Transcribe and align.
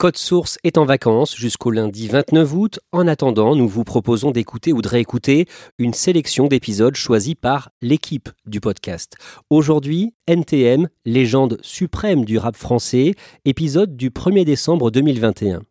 Code 0.00 0.16
Source 0.16 0.58
est 0.62 0.78
en 0.78 0.84
vacances 0.84 1.34
jusqu'au 1.36 1.72
lundi 1.72 2.06
29 2.06 2.54
août. 2.54 2.78
En 2.92 3.08
attendant, 3.08 3.56
nous 3.56 3.66
vous 3.66 3.82
proposons 3.82 4.30
d'écouter 4.30 4.72
ou 4.72 4.80
de 4.80 4.86
réécouter 4.86 5.46
une 5.76 5.92
sélection 5.92 6.46
d'épisodes 6.46 6.94
choisis 6.94 7.34
par 7.34 7.70
l'équipe 7.82 8.28
du 8.46 8.60
podcast. 8.60 9.16
Aujourd'hui, 9.50 10.14
NTM, 10.28 10.88
légende 11.04 11.58
suprême 11.62 12.24
du 12.24 12.38
rap 12.38 12.54
français, 12.54 13.14
épisode 13.44 13.96
du 13.96 14.10
1er 14.10 14.44
décembre 14.44 14.92
2021. 14.92 15.62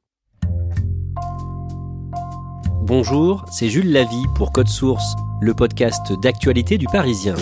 Bonjour, 2.82 3.46
c'est 3.50 3.70
Jules 3.70 3.94
Lavie 3.94 4.26
pour 4.36 4.52
Code 4.52 4.68
Source, 4.68 5.16
le 5.40 5.54
podcast 5.54 6.12
d'actualité 6.22 6.78
du 6.78 6.88
Parisien. 6.88 7.36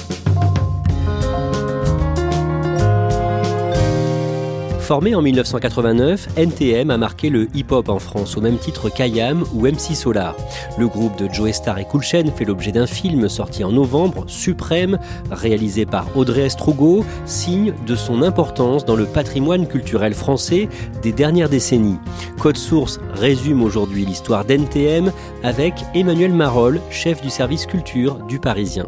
Formé 4.85 5.15
en 5.15 5.23
1989, 5.23 6.37
NTM 6.37 6.91
a 6.91 6.97
marqué 6.99 7.31
le 7.31 7.47
hip-hop 7.55 7.89
en 7.89 7.97
France 7.97 8.37
au 8.37 8.41
même 8.41 8.59
titre 8.59 8.89
qu'IAM 8.89 9.43
ou 9.55 9.65
MC 9.65 9.95
Solar. 9.95 10.35
Le 10.77 10.87
groupe 10.87 11.17
de 11.17 11.27
Joe 11.33 11.51
Star 11.53 11.79
et 11.79 11.85
Cool 11.85 12.03
Chain 12.03 12.25
fait 12.35 12.45
l'objet 12.45 12.71
d'un 12.71 12.85
film 12.85 13.27
sorti 13.27 13.63
en 13.63 13.71
novembre, 13.71 14.25
Suprême, 14.27 14.99
réalisé 15.31 15.87
par 15.87 16.15
Audrey 16.15 16.45
Estrugo, 16.45 17.03
signe 17.25 17.73
de 17.87 17.95
son 17.95 18.21
importance 18.21 18.85
dans 18.85 18.95
le 18.95 19.07
patrimoine 19.07 19.65
culturel 19.65 20.13
français 20.13 20.69
des 21.01 21.11
dernières 21.11 21.49
décennies. 21.49 21.97
Code 22.39 22.57
Source 22.57 22.99
résume 23.15 23.63
aujourd'hui 23.63 24.05
l'histoire 24.05 24.45
d'NTM 24.45 25.11
avec 25.41 25.73
Emmanuel 25.95 26.31
Marolles, 26.31 26.79
chef 26.91 27.23
du 27.23 27.31
service 27.31 27.65
culture 27.65 28.19
du 28.27 28.37
Parisien. 28.37 28.85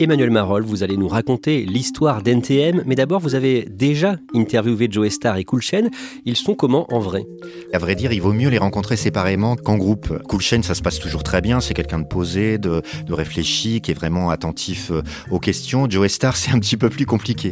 Emmanuel 0.00 0.30
Marolles, 0.30 0.64
vous 0.64 0.82
allez 0.82 0.96
nous 0.96 1.08
raconter 1.08 1.66
l'histoire 1.66 2.22
d'NTM, 2.22 2.84
mais 2.86 2.94
d'abord 2.94 3.20
vous 3.20 3.34
avez 3.34 3.68
déjà 3.70 4.16
interviewé 4.34 4.88
Joe 4.90 5.10
Star 5.10 5.36
et 5.36 5.44
Cool 5.44 5.60
Chain. 5.60 5.90
Ils 6.24 6.36
sont 6.36 6.54
comment 6.54 6.90
en 6.90 7.00
vrai? 7.00 7.26
À 7.74 7.78
vrai 7.78 7.94
dire, 7.94 8.10
il 8.10 8.22
vaut 8.22 8.32
mieux 8.32 8.48
les 8.48 8.56
rencontrer 8.56 8.96
séparément 8.96 9.56
qu'en 9.56 9.76
groupe. 9.76 10.18
Cool 10.26 10.40
Chain, 10.40 10.62
ça 10.62 10.74
se 10.74 10.80
passe 10.80 11.00
toujours 11.00 11.22
très 11.22 11.42
bien. 11.42 11.60
C'est 11.60 11.74
quelqu'un 11.74 11.98
de 11.98 12.06
posé, 12.06 12.56
de, 12.56 12.80
réfléchi, 13.10 13.82
qui 13.82 13.90
est 13.90 13.94
vraiment 13.94 14.30
attentif 14.30 14.90
euh, 14.90 15.02
aux 15.30 15.38
questions. 15.38 15.86
Joe 15.86 16.10
Star, 16.10 16.34
c'est 16.34 16.52
un 16.52 16.58
petit 16.58 16.78
peu 16.78 16.88
plus 16.88 17.04
compliqué. 17.04 17.50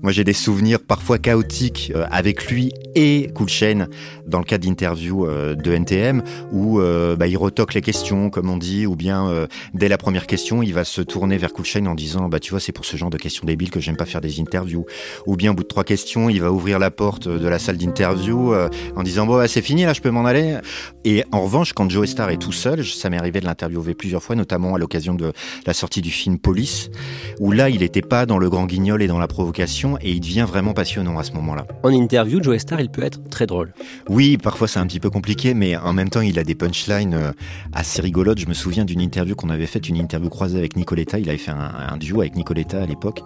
Moi, 0.00 0.10
j'ai 0.10 0.24
des 0.24 0.32
souvenirs 0.32 0.78
parfois 0.80 1.18
chaotiques 1.18 1.92
euh, 1.94 2.06
avec 2.10 2.46
lui 2.46 2.72
et 2.94 3.28
Cool 3.34 3.50
Chain 3.50 3.88
dans 4.26 4.38
le 4.38 4.44
cadre 4.46 4.66
d'interviews 4.66 5.26
euh, 5.26 5.54
de 5.54 5.70
NTM 5.70 6.22
où 6.50 6.80
bah, 6.80 7.26
il 7.26 7.36
retoque 7.36 7.74
les 7.74 7.82
questions, 7.82 8.30
comme 8.30 8.48
on 8.48 8.56
dit, 8.56 8.86
ou 8.86 8.96
bien 8.96 9.46
dès 9.74 9.88
la 9.88 9.98
première 9.98 10.26
question, 10.26 10.62
il 10.62 10.72
va 10.72 10.84
se 10.84 11.02
tourner 11.02 11.36
vers 11.36 11.52
Cool 11.52 11.64
Chain 11.64 11.89
en 11.90 11.94
disant 11.94 12.28
bah 12.28 12.40
tu 12.40 12.50
vois 12.50 12.60
c'est 12.60 12.72
pour 12.72 12.84
ce 12.84 12.96
genre 12.96 13.10
de 13.10 13.16
questions 13.16 13.44
débiles 13.46 13.70
que 13.70 13.80
j'aime 13.80 13.96
pas 13.96 14.06
faire 14.06 14.20
des 14.20 14.40
interviews. 14.40 14.86
Ou 15.26 15.36
bien 15.36 15.50
au 15.50 15.54
bout 15.54 15.62
de 15.62 15.68
trois 15.68 15.84
questions 15.84 16.30
il 16.30 16.40
va 16.40 16.52
ouvrir 16.52 16.78
la 16.78 16.90
porte 16.90 17.28
de 17.28 17.48
la 17.48 17.58
salle 17.58 17.76
d'interview 17.76 18.52
euh, 18.52 18.68
en 18.96 19.02
disant 19.02 19.26
bon 19.26 19.36
bah, 19.36 19.48
c'est 19.48 19.62
fini 19.62 19.84
là 19.84 19.92
je 19.92 20.00
peux 20.00 20.10
m'en 20.10 20.24
aller. 20.24 20.58
Et 21.04 21.24
en 21.32 21.42
revanche 21.42 21.72
quand 21.72 21.88
Joe 21.90 22.08
Star 22.08 22.30
est 22.30 22.38
tout 22.38 22.52
seul 22.52 22.84
ça 22.84 23.10
m'est 23.10 23.18
arrivé 23.18 23.40
de 23.40 23.46
l'interviewer 23.46 23.94
plusieurs 23.94 24.22
fois 24.22 24.36
notamment 24.36 24.74
à 24.74 24.78
l'occasion 24.78 25.14
de 25.14 25.32
la 25.66 25.74
sortie 25.74 26.00
du 26.00 26.10
film 26.10 26.38
Police 26.38 26.90
où 27.38 27.52
là 27.52 27.68
il 27.68 27.82
était 27.82 28.02
pas 28.02 28.26
dans 28.26 28.38
le 28.38 28.48
grand 28.48 28.66
guignol 28.66 29.02
et 29.02 29.06
dans 29.06 29.18
la 29.18 29.28
provocation 29.28 29.98
et 30.00 30.10
il 30.12 30.20
devient 30.20 30.46
vraiment 30.48 30.72
passionnant 30.72 31.18
à 31.18 31.24
ce 31.24 31.32
moment-là. 31.32 31.66
En 31.82 31.90
interview 31.90 32.42
Joe 32.42 32.58
Star 32.58 32.80
il 32.80 32.90
peut 32.90 33.02
être 33.02 33.28
très 33.28 33.46
drôle. 33.46 33.72
Oui 34.08 34.38
parfois 34.38 34.68
c'est 34.68 34.78
un 34.78 34.86
petit 34.86 35.00
peu 35.00 35.10
compliqué 35.10 35.54
mais 35.54 35.76
en 35.76 35.92
même 35.92 36.08
temps 36.08 36.20
il 36.20 36.38
a 36.38 36.44
des 36.44 36.54
punchlines 36.54 37.14
euh, 37.14 37.32
assez 37.72 38.02
rigolotes. 38.02 38.38
Je 38.38 38.46
me 38.46 38.54
souviens 38.54 38.84
d'une 38.84 39.00
interview 39.00 39.34
qu'on 39.34 39.50
avait 39.50 39.66
faite 39.66 39.88
une 39.88 39.96
interview 39.96 40.28
croisée 40.28 40.58
avec 40.58 40.76
Nicoletta. 40.76 41.18
Il 41.18 41.28
avait 41.28 41.38
fait 41.38 41.50
un, 41.50 41.79
un 41.88 41.96
duo 41.96 42.20
avec 42.20 42.36
Nicoletta 42.36 42.82
à 42.82 42.86
l'époque. 42.86 43.22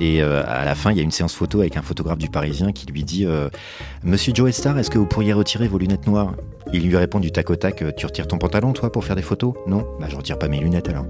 Et 0.00 0.22
euh, 0.22 0.42
à 0.46 0.64
la 0.64 0.74
fin, 0.74 0.90
il 0.90 0.96
y 0.96 1.00
a 1.00 1.02
une 1.02 1.10
séance 1.10 1.34
photo 1.34 1.60
avec 1.60 1.76
un 1.76 1.82
photographe 1.82 2.18
du 2.18 2.28
Parisien 2.28 2.72
qui 2.72 2.86
lui 2.86 3.04
dit 3.04 3.26
euh, 3.26 3.48
Monsieur 4.02 4.32
Joe 4.34 4.50
Star, 4.52 4.78
est-ce 4.78 4.90
que 4.90 4.98
vous 4.98 5.06
pourriez 5.06 5.32
retirer 5.32 5.68
vos 5.68 5.78
lunettes 5.78 6.06
noires? 6.06 6.34
Il 6.72 6.86
lui 6.86 6.96
répond 6.96 7.20
du 7.20 7.32
tac 7.32 7.48
au 7.50 7.56
tac 7.56 7.82
Tu 7.96 8.06
retires 8.06 8.26
ton 8.26 8.38
pantalon, 8.38 8.72
toi, 8.72 8.92
pour 8.92 9.04
faire 9.04 9.16
des 9.16 9.22
photos? 9.22 9.54
Non? 9.66 9.86
Bah, 10.00 10.06
je 10.10 10.16
retire 10.16 10.38
pas 10.38 10.48
mes 10.48 10.60
lunettes 10.60 10.88
alors. 10.88 11.06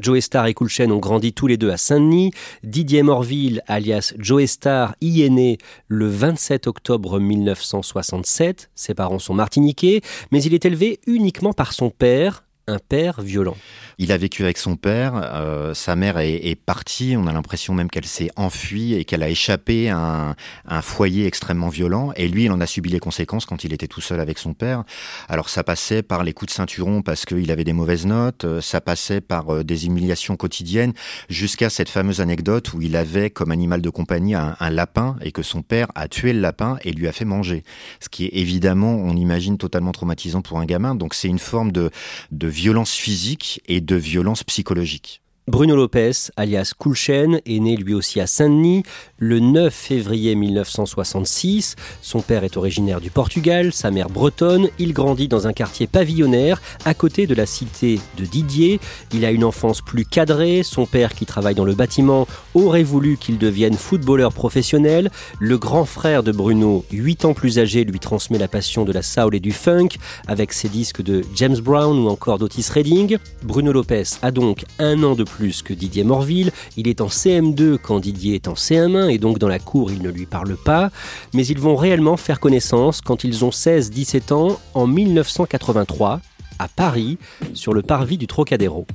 Joe 0.00 0.20
Star 0.20 0.46
et 0.46 0.54
Chain 0.68 0.90
ont 0.90 0.98
grandi 0.98 1.32
tous 1.32 1.46
les 1.46 1.56
deux 1.56 1.70
à 1.70 1.76
Saint-Denis. 1.76 2.32
Didier 2.64 3.02
Morville, 3.02 3.62
alias 3.66 4.14
Joe 4.18 4.46
Star, 4.46 4.94
y 5.00 5.22
est 5.22 5.28
né 5.28 5.58
le 5.88 6.08
27 6.08 6.66
octobre 6.66 7.20
1967. 7.20 8.70
Ses 8.74 8.94
parents 8.94 9.18
sont 9.18 9.34
martiniquais, 9.34 10.00
mais 10.30 10.42
il 10.42 10.54
est 10.54 10.64
élevé 10.64 11.00
uniquement 11.06 11.52
par 11.52 11.72
son 11.72 11.90
père, 11.90 12.44
un 12.70 12.78
père 12.78 13.20
violent. 13.20 13.56
Il 13.98 14.12
a 14.12 14.16
vécu 14.16 14.44
avec 14.44 14.56
son 14.56 14.76
père, 14.76 15.12
euh, 15.14 15.74
sa 15.74 15.94
mère 15.94 16.16
est, 16.18 16.54
partie, 16.54 17.16
on 17.18 17.26
a 17.26 17.32
l'impression 17.32 17.74
même 17.74 17.90
qu'elle 17.90 18.06
s'est 18.06 18.30
enfuie 18.36 18.94
et 18.94 19.04
qu'elle 19.04 19.22
a 19.22 19.28
échappé 19.28 19.90
à 19.90 20.34
un, 20.66 20.82
foyer 20.82 21.26
extrêmement 21.26 21.68
violent, 21.68 22.12
et 22.16 22.26
lui, 22.26 22.44
il 22.44 22.52
en 22.52 22.62
a 22.62 22.66
subi 22.66 22.88
les 22.88 22.98
conséquences 22.98 23.44
quand 23.44 23.62
il 23.62 23.74
était 23.74 23.88
tout 23.88 24.00
seul 24.00 24.20
avec 24.20 24.38
son 24.38 24.54
père. 24.54 24.84
Alors 25.28 25.50
ça 25.50 25.64
passait 25.64 26.02
par 26.02 26.24
les 26.24 26.32
coups 26.32 26.50
de 26.50 26.56
ceinturon 26.56 27.02
parce 27.02 27.26
qu'il 27.26 27.50
avait 27.50 27.64
des 27.64 27.74
mauvaises 27.74 28.06
notes, 28.06 28.44
euh, 28.44 28.60
ça 28.62 28.80
passait 28.80 29.20
par 29.20 29.54
euh, 29.54 29.64
des 29.64 29.84
humiliations 29.84 30.36
quotidiennes, 30.36 30.94
jusqu'à 31.28 31.68
cette 31.68 31.90
fameuse 31.90 32.22
anecdote 32.22 32.72
où 32.72 32.80
il 32.80 32.96
avait 32.96 33.28
comme 33.28 33.50
animal 33.50 33.82
de 33.82 33.90
compagnie 33.90 34.34
un, 34.34 34.56
un, 34.60 34.70
lapin, 34.70 35.16
et 35.20 35.32
que 35.32 35.42
son 35.42 35.60
père 35.60 35.88
a 35.94 36.08
tué 36.08 36.32
le 36.32 36.40
lapin 36.40 36.78
et 36.84 36.92
lui 36.92 37.06
a 37.06 37.12
fait 37.12 37.26
manger. 37.26 37.64
Ce 38.00 38.08
qui 38.08 38.24
est 38.24 38.30
évidemment, 38.32 38.94
on 38.94 39.14
imagine, 39.14 39.58
totalement 39.58 39.92
traumatisant 39.92 40.40
pour 40.40 40.58
un 40.58 40.64
gamin, 40.64 40.94
donc 40.94 41.12
c'est 41.12 41.28
une 41.28 41.38
forme 41.38 41.70
de, 41.70 41.90
de 42.30 42.46
violence 42.46 42.59
physique 42.94 43.62
et 43.66 43.80
de 43.80 43.96
violence 43.96 44.44
psychologique. 44.44 45.22
Bruno 45.50 45.74
Lopez, 45.74 46.30
alias 46.36 46.74
Coulchen, 46.78 47.40
est 47.44 47.58
né 47.58 47.74
lui 47.74 47.92
aussi 47.92 48.20
à 48.20 48.28
Saint-Denis 48.28 48.84
le 49.18 49.40
9 49.40 49.74
février 49.74 50.36
1966. 50.36 51.74
Son 52.00 52.20
père 52.20 52.44
est 52.44 52.56
originaire 52.56 53.00
du 53.00 53.10
Portugal, 53.10 53.72
sa 53.72 53.90
mère 53.90 54.10
bretonne. 54.10 54.68
Il 54.78 54.92
grandit 54.92 55.26
dans 55.26 55.48
un 55.48 55.52
quartier 55.52 55.88
pavillonnaire 55.88 56.62
à 56.84 56.94
côté 56.94 57.26
de 57.26 57.34
la 57.34 57.46
cité 57.46 57.98
de 58.16 58.24
Didier. 58.26 58.78
Il 59.12 59.24
a 59.24 59.32
une 59.32 59.42
enfance 59.42 59.80
plus 59.80 60.04
cadrée. 60.04 60.62
Son 60.62 60.86
père, 60.86 61.14
qui 61.14 61.26
travaille 61.26 61.56
dans 61.56 61.64
le 61.64 61.74
bâtiment, 61.74 62.28
aurait 62.54 62.84
voulu 62.84 63.16
qu'il 63.16 63.36
devienne 63.36 63.74
footballeur 63.74 64.32
professionnel. 64.32 65.10
Le 65.40 65.58
grand 65.58 65.84
frère 65.84 66.22
de 66.22 66.30
Bruno, 66.30 66.84
8 66.92 67.24
ans 67.24 67.34
plus 67.34 67.58
âgé, 67.58 67.82
lui 67.82 67.98
transmet 67.98 68.38
la 68.38 68.46
passion 68.46 68.84
de 68.84 68.92
la 68.92 69.02
soul 69.02 69.34
et 69.34 69.40
du 69.40 69.50
funk 69.50 69.88
avec 70.28 70.52
ses 70.52 70.68
disques 70.68 71.02
de 71.02 71.22
James 71.34 71.58
Brown 71.58 71.98
ou 71.98 72.08
encore 72.08 72.38
d'Otis 72.38 72.68
Redding. 72.72 73.18
Bruno 73.42 73.72
Lopez 73.72 74.04
a 74.22 74.30
donc 74.30 74.64
un 74.78 75.02
an 75.02 75.16
de 75.16 75.24
plus 75.24 75.39
que 75.64 75.72
Didier 75.72 76.04
Morville. 76.04 76.52
Il 76.76 76.88
est 76.88 77.00
en 77.00 77.06
CM2 77.06 77.78
quand 77.78 78.00
Didier 78.00 78.34
est 78.34 78.48
en 78.48 78.54
CM1 78.54 79.10
et 79.10 79.18
donc 79.18 79.38
dans 79.38 79.48
la 79.48 79.58
cour 79.58 79.90
il 79.90 80.02
ne 80.02 80.10
lui 80.10 80.26
parle 80.26 80.56
pas. 80.56 80.90
Mais 81.34 81.46
ils 81.46 81.58
vont 81.58 81.76
réellement 81.76 82.16
faire 82.16 82.40
connaissance 82.40 83.00
quand 83.00 83.24
ils 83.24 83.44
ont 83.44 83.50
16-17 83.50 84.32
ans 84.32 84.60
en 84.74 84.86
1983 84.86 86.20
à 86.58 86.68
Paris 86.68 87.18
sur 87.54 87.72
le 87.72 87.82
parvis 87.82 88.18
du 88.18 88.26
Trocadéro. 88.26 88.86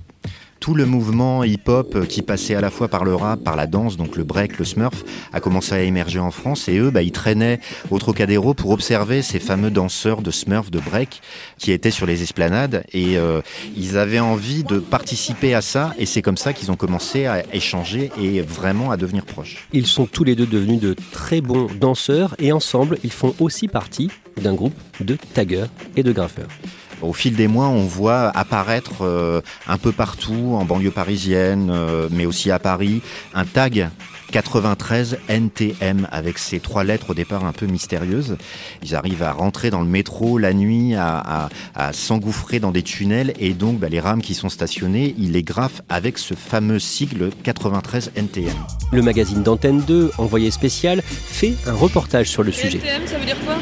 Tout 0.65 0.73
le 0.73 0.87
mouvement 0.87 1.43
hip-hop 1.43 2.07
qui 2.07 2.23
passait 2.23 2.55
à 2.55 2.59
la 2.59 2.71
fois 2.71 2.87
par 2.87 3.03
le 3.05 3.13
rap, 3.13 3.39
par 3.43 3.55
la 3.55 3.67
danse, 3.67 3.97
donc 3.97 4.15
le 4.15 4.23
break, 4.23 4.57
le 4.57 4.65
smurf, 4.65 5.03
a 5.31 5.39
commencé 5.39 5.75
à 5.75 5.83
émerger 5.83 6.17
en 6.17 6.31
France. 6.31 6.67
Et 6.67 6.79
eux, 6.79 6.89
bah, 6.89 7.03
ils 7.03 7.11
traînaient 7.11 7.59
au 7.91 7.99
Trocadéro 7.99 8.55
pour 8.55 8.71
observer 8.71 9.21
ces 9.21 9.39
fameux 9.39 9.69
danseurs 9.69 10.23
de 10.23 10.31
smurf, 10.31 10.71
de 10.71 10.79
break, 10.79 11.21
qui 11.59 11.71
étaient 11.71 11.91
sur 11.91 12.07
les 12.07 12.23
esplanades. 12.23 12.83
Et 12.93 13.15
euh, 13.15 13.41
ils 13.77 13.95
avaient 13.95 14.19
envie 14.19 14.63
de 14.63 14.79
participer 14.79 15.53
à 15.53 15.61
ça. 15.61 15.93
Et 15.99 16.07
c'est 16.07 16.23
comme 16.23 16.35
ça 16.35 16.51
qu'ils 16.51 16.71
ont 16.71 16.75
commencé 16.75 17.27
à 17.27 17.43
échanger 17.53 18.09
et 18.19 18.41
vraiment 18.41 18.89
à 18.89 18.97
devenir 18.97 19.23
proches. 19.23 19.67
Ils 19.71 19.85
sont 19.85 20.07
tous 20.07 20.23
les 20.23 20.33
deux 20.33 20.47
devenus 20.47 20.79
de 20.79 20.95
très 21.11 21.41
bons 21.41 21.67
danseurs 21.79 22.35
et 22.39 22.51
ensemble, 22.51 22.97
ils 23.03 23.13
font 23.13 23.35
aussi 23.39 23.67
partie 23.67 24.09
d'un 24.41 24.55
groupe 24.55 24.73
de 24.99 25.15
taggeurs 25.35 25.69
et 25.95 26.01
de 26.01 26.11
graffeurs. 26.11 26.49
Au 27.01 27.13
fil 27.13 27.35
des 27.35 27.47
mois, 27.47 27.67
on 27.67 27.85
voit 27.85 28.29
apparaître 28.35 29.01
euh, 29.01 29.41
un 29.67 29.77
peu 29.77 29.91
partout, 29.91 30.55
en 30.55 30.65
banlieue 30.65 30.91
parisienne, 30.91 31.69
euh, 31.71 32.07
mais 32.11 32.25
aussi 32.25 32.51
à 32.51 32.59
Paris, 32.59 33.01
un 33.33 33.45
tag 33.45 33.89
93 34.31 35.17
NTM 35.29 36.07
avec 36.11 36.37
ces 36.37 36.59
trois 36.59 36.83
lettres 36.83 37.11
au 37.11 37.13
départ 37.13 37.45
un 37.45 37.53
peu 37.53 37.67
mystérieuses. 37.67 38.37
Ils 38.83 38.95
arrivent 38.95 39.23
à 39.23 39.31
rentrer 39.31 39.69
dans 39.69 39.81
le 39.81 39.87
métro 39.87 40.37
la 40.37 40.53
nuit, 40.53 40.95
à, 40.95 41.49
s'engouffrer 41.91 42.59
dans 42.59 42.71
des 42.71 42.83
tunnels 42.83 43.33
et 43.39 43.53
donc 43.53 43.79
bah, 43.79 43.87
les 43.89 43.99
rames 43.99 44.21
qui 44.21 44.33
sont 44.33 44.49
stationnées, 44.49 45.15
ils 45.17 45.31
les 45.31 45.43
graffent 45.43 45.81
avec 45.89 46.17
ce 46.17 46.33
fameux 46.33 46.79
sigle 46.79 47.29
93 47.43 48.11
NTM. 48.15 48.53
Le 48.91 49.01
magazine 49.01 49.43
d'Antenne 49.43 49.81
2, 49.81 50.11
envoyé 50.17 50.51
spécial, 50.51 51.01
fait 51.05 51.53
un 51.67 51.73
reportage 51.73 52.29
sur 52.29 52.43
le 52.43 52.51
sujet. 52.51 52.79
NTM, 52.79 53.07
ça 53.07 53.17
veut 53.17 53.25
dire 53.25 53.39
quoi? 53.45 53.55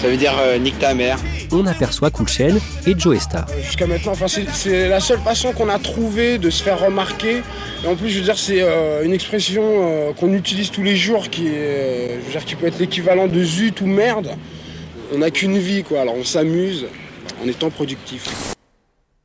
Ça 0.00 0.08
veut 0.08 0.16
dire 0.16 0.32
euh, 0.40 0.56
nique 0.56 0.78
ta 0.78 0.94
mère. 0.94 1.18
On 1.52 1.66
aperçoit 1.66 2.10
Coolchen 2.10 2.58
et 2.86 2.98
Joe 2.98 3.18
Star. 3.18 3.46
Jusqu'à 3.62 3.86
maintenant, 3.86 4.12
enfin, 4.12 4.28
c'est 4.28 4.88
la 4.88 4.98
seule 4.98 5.20
façon 5.20 5.52
qu'on 5.52 5.68
a 5.68 5.78
trouvé 5.78 6.38
de 6.38 6.48
se 6.48 6.62
faire 6.62 6.80
remarquer. 6.80 7.42
Et 7.84 7.86
en 7.86 7.96
plus, 7.96 8.08
je 8.08 8.18
veux 8.18 8.24
dire, 8.24 8.38
c'est 8.38 8.62
euh, 8.62 9.04
une 9.04 9.12
expression 9.12 9.62
euh, 9.62 10.12
qu'on 10.14 10.32
utilise 10.32 10.70
tous 10.70 10.82
les 10.82 10.96
jours 10.96 11.28
qui, 11.28 11.48
est, 11.48 12.18
je 12.18 12.26
veux 12.26 12.32
dire, 12.32 12.44
qui 12.46 12.54
peut 12.54 12.66
être 12.66 12.78
l'équivalent 12.78 13.26
de 13.26 13.44
zut 13.44 13.82
ou 13.82 13.86
merde. 13.86 14.30
On 15.14 15.18
n'a 15.18 15.30
qu'une 15.30 15.58
vie, 15.58 15.82
quoi. 15.82 16.00
Alors 16.00 16.14
on 16.16 16.24
s'amuse 16.24 16.86
en 17.44 17.46
étant 17.46 17.68
productif. 17.68 18.54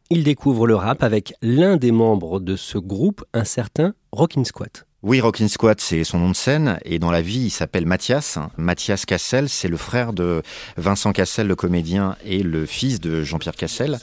Il 0.09 0.25
découvre 0.25 0.67
le 0.67 0.75
rap 0.75 1.03
avec 1.03 1.33
l'un 1.41 1.77
des 1.77 1.91
membres 1.91 2.41
de 2.41 2.57
ce 2.57 2.77
groupe, 2.77 3.23
un 3.33 3.45
certain 3.45 3.93
Rockin' 4.11 4.43
Squat. 4.43 4.85
Oui, 5.07 5.21
Rockin' 5.21 5.47
Squat, 5.47 5.79
c'est 5.79 6.03
son 6.03 6.17
nom 6.17 6.31
de 6.31 6.35
scène. 6.35 6.79
Et 6.83 6.97
dans 6.97 7.11
la 7.11 7.21
vie, 7.21 7.41
il 7.41 7.49
s'appelle 7.51 7.85
Mathias. 7.85 8.39
Mathias 8.57 9.05
Cassel, 9.05 9.49
c'est 9.49 9.67
le 9.67 9.77
frère 9.77 10.13
de 10.13 10.41
Vincent 10.77 11.11
Cassel, 11.11 11.45
le 11.45 11.55
comédien, 11.55 12.15
et 12.25 12.41
le 12.41 12.65
fils 12.65 12.99
de 12.99 13.21
Jean-Pierre 13.21 13.53
Cassel. 13.53 13.99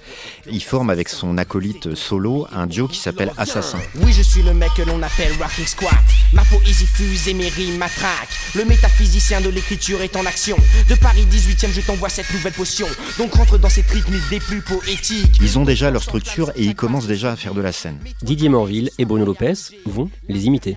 Il 0.49 0.63
forme 0.63 0.91
avec 0.91 1.09
son 1.09 1.39
acolyte 1.39 1.97
solo 1.97 2.47
un 2.53 2.69
duo 2.69 2.87
qui 2.87 3.01
s'appelle 3.01 3.33
Assassin. 3.37 3.81
Oui, 3.97 4.13
je 4.13 4.23
suis 4.23 4.45
le 4.45 4.55
mec 4.55 4.71
que 4.77 4.83
l'on 4.83 5.03
appelle 5.03 5.33
Rockin' 5.41 5.67
Squat. 5.67 5.91
Ma 6.33 6.45
poésie 6.45 6.87
fuse 6.87 7.27
et 7.27 7.35
mes 7.35 7.49
rimes 7.49 7.79
m'attraquent. 7.79 8.39
Le 8.55 8.65
métaphysicien 8.65 9.41
de 9.41 9.49
l'écriture 9.49 10.03
est 10.03 10.15
en 10.15 10.25
action. 10.25 10.57
De 10.89 10.95
Paris 10.95 11.27
18e, 11.29 11.73
je 11.73 11.81
t'envoie 11.81 12.11
cette 12.11 12.33
nouvelle 12.33 12.53
potion. 12.53 12.87
Donc 13.19 13.35
rentre 13.35 13.59
dans 13.59 13.71
cette 13.71 13.91
rythmique 13.91 14.29
des 14.31 14.39
plus 14.39 14.63
poétiques. 14.63 15.37
Ils 15.41 15.59
ont 15.59 15.65
déjà 15.65 15.91
leur 15.91 16.05
structure 16.05 16.53
et 16.55 16.63
ils 16.63 16.77
commencent 16.77 17.09
déjà 17.09 17.33
à 17.33 17.37
faire 17.37 17.55
de 17.55 17.61
la 17.61 17.73
scène. 17.73 17.99
Didier 18.23 18.51
Morville 18.51 18.91
et 18.99 19.05
Bruno 19.05 19.25
Lopez 19.25 19.55
vont 19.85 20.09
les 20.29 20.47
imiter. 20.47 20.77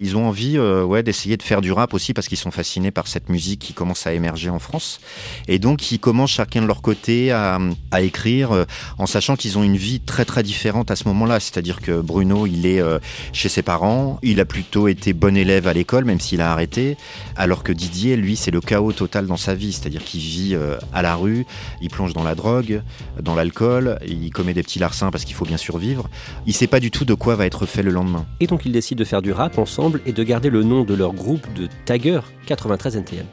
Ils 0.00 0.16
ont 0.16 0.26
envie 0.26 0.58
euh, 0.58 0.84
ouais, 0.84 1.02
d'essayer 1.02 1.36
de 1.36 1.42
faire 1.42 1.60
du 1.60 1.72
rap 1.72 1.94
aussi 1.94 2.14
parce 2.14 2.28
qu'ils 2.28 2.38
sont 2.38 2.50
fascinés 2.50 2.90
par 2.90 3.06
cette 3.06 3.28
musique 3.28 3.60
qui 3.60 3.72
commence 3.72 4.06
à 4.06 4.12
émerger 4.12 4.50
en 4.50 4.58
France. 4.58 5.00
Et 5.48 5.58
donc, 5.58 5.92
ils 5.92 5.98
commencent 5.98 6.32
chacun 6.32 6.62
de 6.62 6.66
leur 6.66 6.82
côté 6.82 7.32
à, 7.32 7.58
écrire 8.00 8.52
euh, 8.52 8.64
en 8.98 9.06
sachant 9.06 9.36
qu'ils 9.36 9.56
ont 9.58 9.62
une 9.62 9.76
vie 9.76 10.00
très 10.00 10.24
très 10.24 10.42
différente 10.42 10.90
à 10.90 10.96
ce 10.96 11.06
moment-là. 11.08 11.40
C'est-à-dire 11.40 11.80
que 11.80 12.00
Bruno, 12.00 12.46
il 12.46 12.66
est 12.66 12.80
euh, 12.80 12.98
chez 13.32 13.48
ses 13.48 13.62
parents, 13.62 14.18
il 14.22 14.40
a 14.40 14.44
plutôt 14.44 14.88
été 14.88 15.12
bon 15.12 15.36
élève 15.36 15.68
à 15.68 15.72
l'école, 15.72 16.04
même 16.04 16.20
s'il 16.20 16.40
a 16.40 16.52
arrêté, 16.52 16.96
alors 17.36 17.62
que 17.62 17.72
Didier, 17.72 18.16
lui, 18.16 18.36
c'est 18.36 18.50
le 18.50 18.60
chaos 18.60 18.92
total 18.92 19.26
dans 19.26 19.36
sa 19.36 19.54
vie. 19.54 19.72
C'est-à-dire 19.72 20.04
qu'il 20.04 20.20
vit 20.20 20.56
à 20.92 21.02
la 21.02 21.14
rue, 21.14 21.46
il 21.80 21.88
plonge 21.88 22.12
dans 22.12 22.24
la 22.24 22.34
drogue, 22.34 22.82
dans 23.20 23.34
l'alcool, 23.34 23.98
il 24.06 24.30
commet 24.30 24.54
des 24.54 24.62
petits 24.62 24.78
larcins 24.78 25.10
parce 25.10 25.24
qu'il 25.24 25.34
faut 25.34 25.44
bien 25.44 25.56
survivre. 25.56 26.08
Il 26.46 26.54
sait 26.54 26.66
pas 26.66 26.80
du 26.80 26.90
tout 26.90 27.04
de 27.04 27.14
quoi 27.14 27.36
va 27.36 27.46
être 27.46 27.66
fait 27.66 27.82
le 27.82 27.90
lendemain. 27.90 28.26
Et 28.40 28.46
donc, 28.46 28.62
il 28.64 28.72
décide 28.72 28.98
de 28.98 29.04
faire 29.04 29.22
du 29.22 29.32
rap 29.32 29.58
ensemble 29.58 29.83
et 30.06 30.12
de 30.12 30.22
garder 30.22 30.50
le 30.50 30.62
nom 30.62 30.84
de 30.84 30.94
leur 30.94 31.12
groupe 31.12 31.52
de 31.54 31.68
taggers 31.84 32.32
93 32.46 32.96
NTM. 32.96 33.26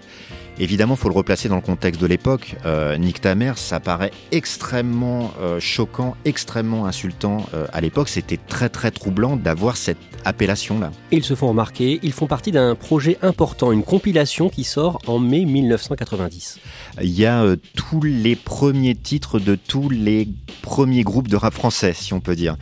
Évidemment, 0.60 0.96
il 0.96 1.00
faut 1.00 1.10
le 1.10 1.16
replacer 1.16 1.50
dans 1.50 1.56
le 1.56 1.62
contexte 1.62 2.02
de 2.02 2.08
l'époque. 2.08 2.56
Euh, 2.66 2.98
Nick 2.98 3.22
ta 3.22 3.36
mère, 3.36 3.58
ça 3.58 3.80
paraît 3.80 4.12
extrêmement 4.32 5.32
euh, 5.42 5.60
choquant, 5.60 6.16
extrêmement 6.26 6.86
insultant 6.86 7.46
euh, 7.54 7.66
à 7.74 7.82
l'époque. 7.82 8.10
C'était 8.10 8.38
très 8.38 8.70
très 8.70 8.92
troublant 8.92 9.38
d'avoir 9.38 9.78
cette 9.78 9.98
appellation-là. 10.26 10.92
Ils 11.12 11.24
se 11.24 11.36
font 11.36 11.48
remarquer, 11.50 12.00
ils 12.04 12.12
font 12.12 12.28
partie 12.28 12.52
d'un 12.52 12.76
projet 12.76 13.18
important, 13.22 13.72
une 13.72 13.84
compilation 13.84 14.50
qui 14.50 14.64
sort 14.64 15.00
en 15.08 15.20
mai 15.20 15.46
1990. 15.46 16.60
Il 17.02 17.10
y 17.10 17.26
a 17.26 17.44
euh, 17.44 17.56
tous 17.76 18.02
les 18.02 18.36
premiers 18.36 18.96
titres 18.96 19.40
de 19.40 19.56
tous 19.56 19.90
les 19.90 20.28
premiers 20.62 21.04
groupes 21.04 21.28
de 21.28 21.38
rap 21.38 21.54
français, 21.54 21.94
si 21.94 22.14
on 22.14 22.20
peut 22.20 22.36
dire. 22.36 22.56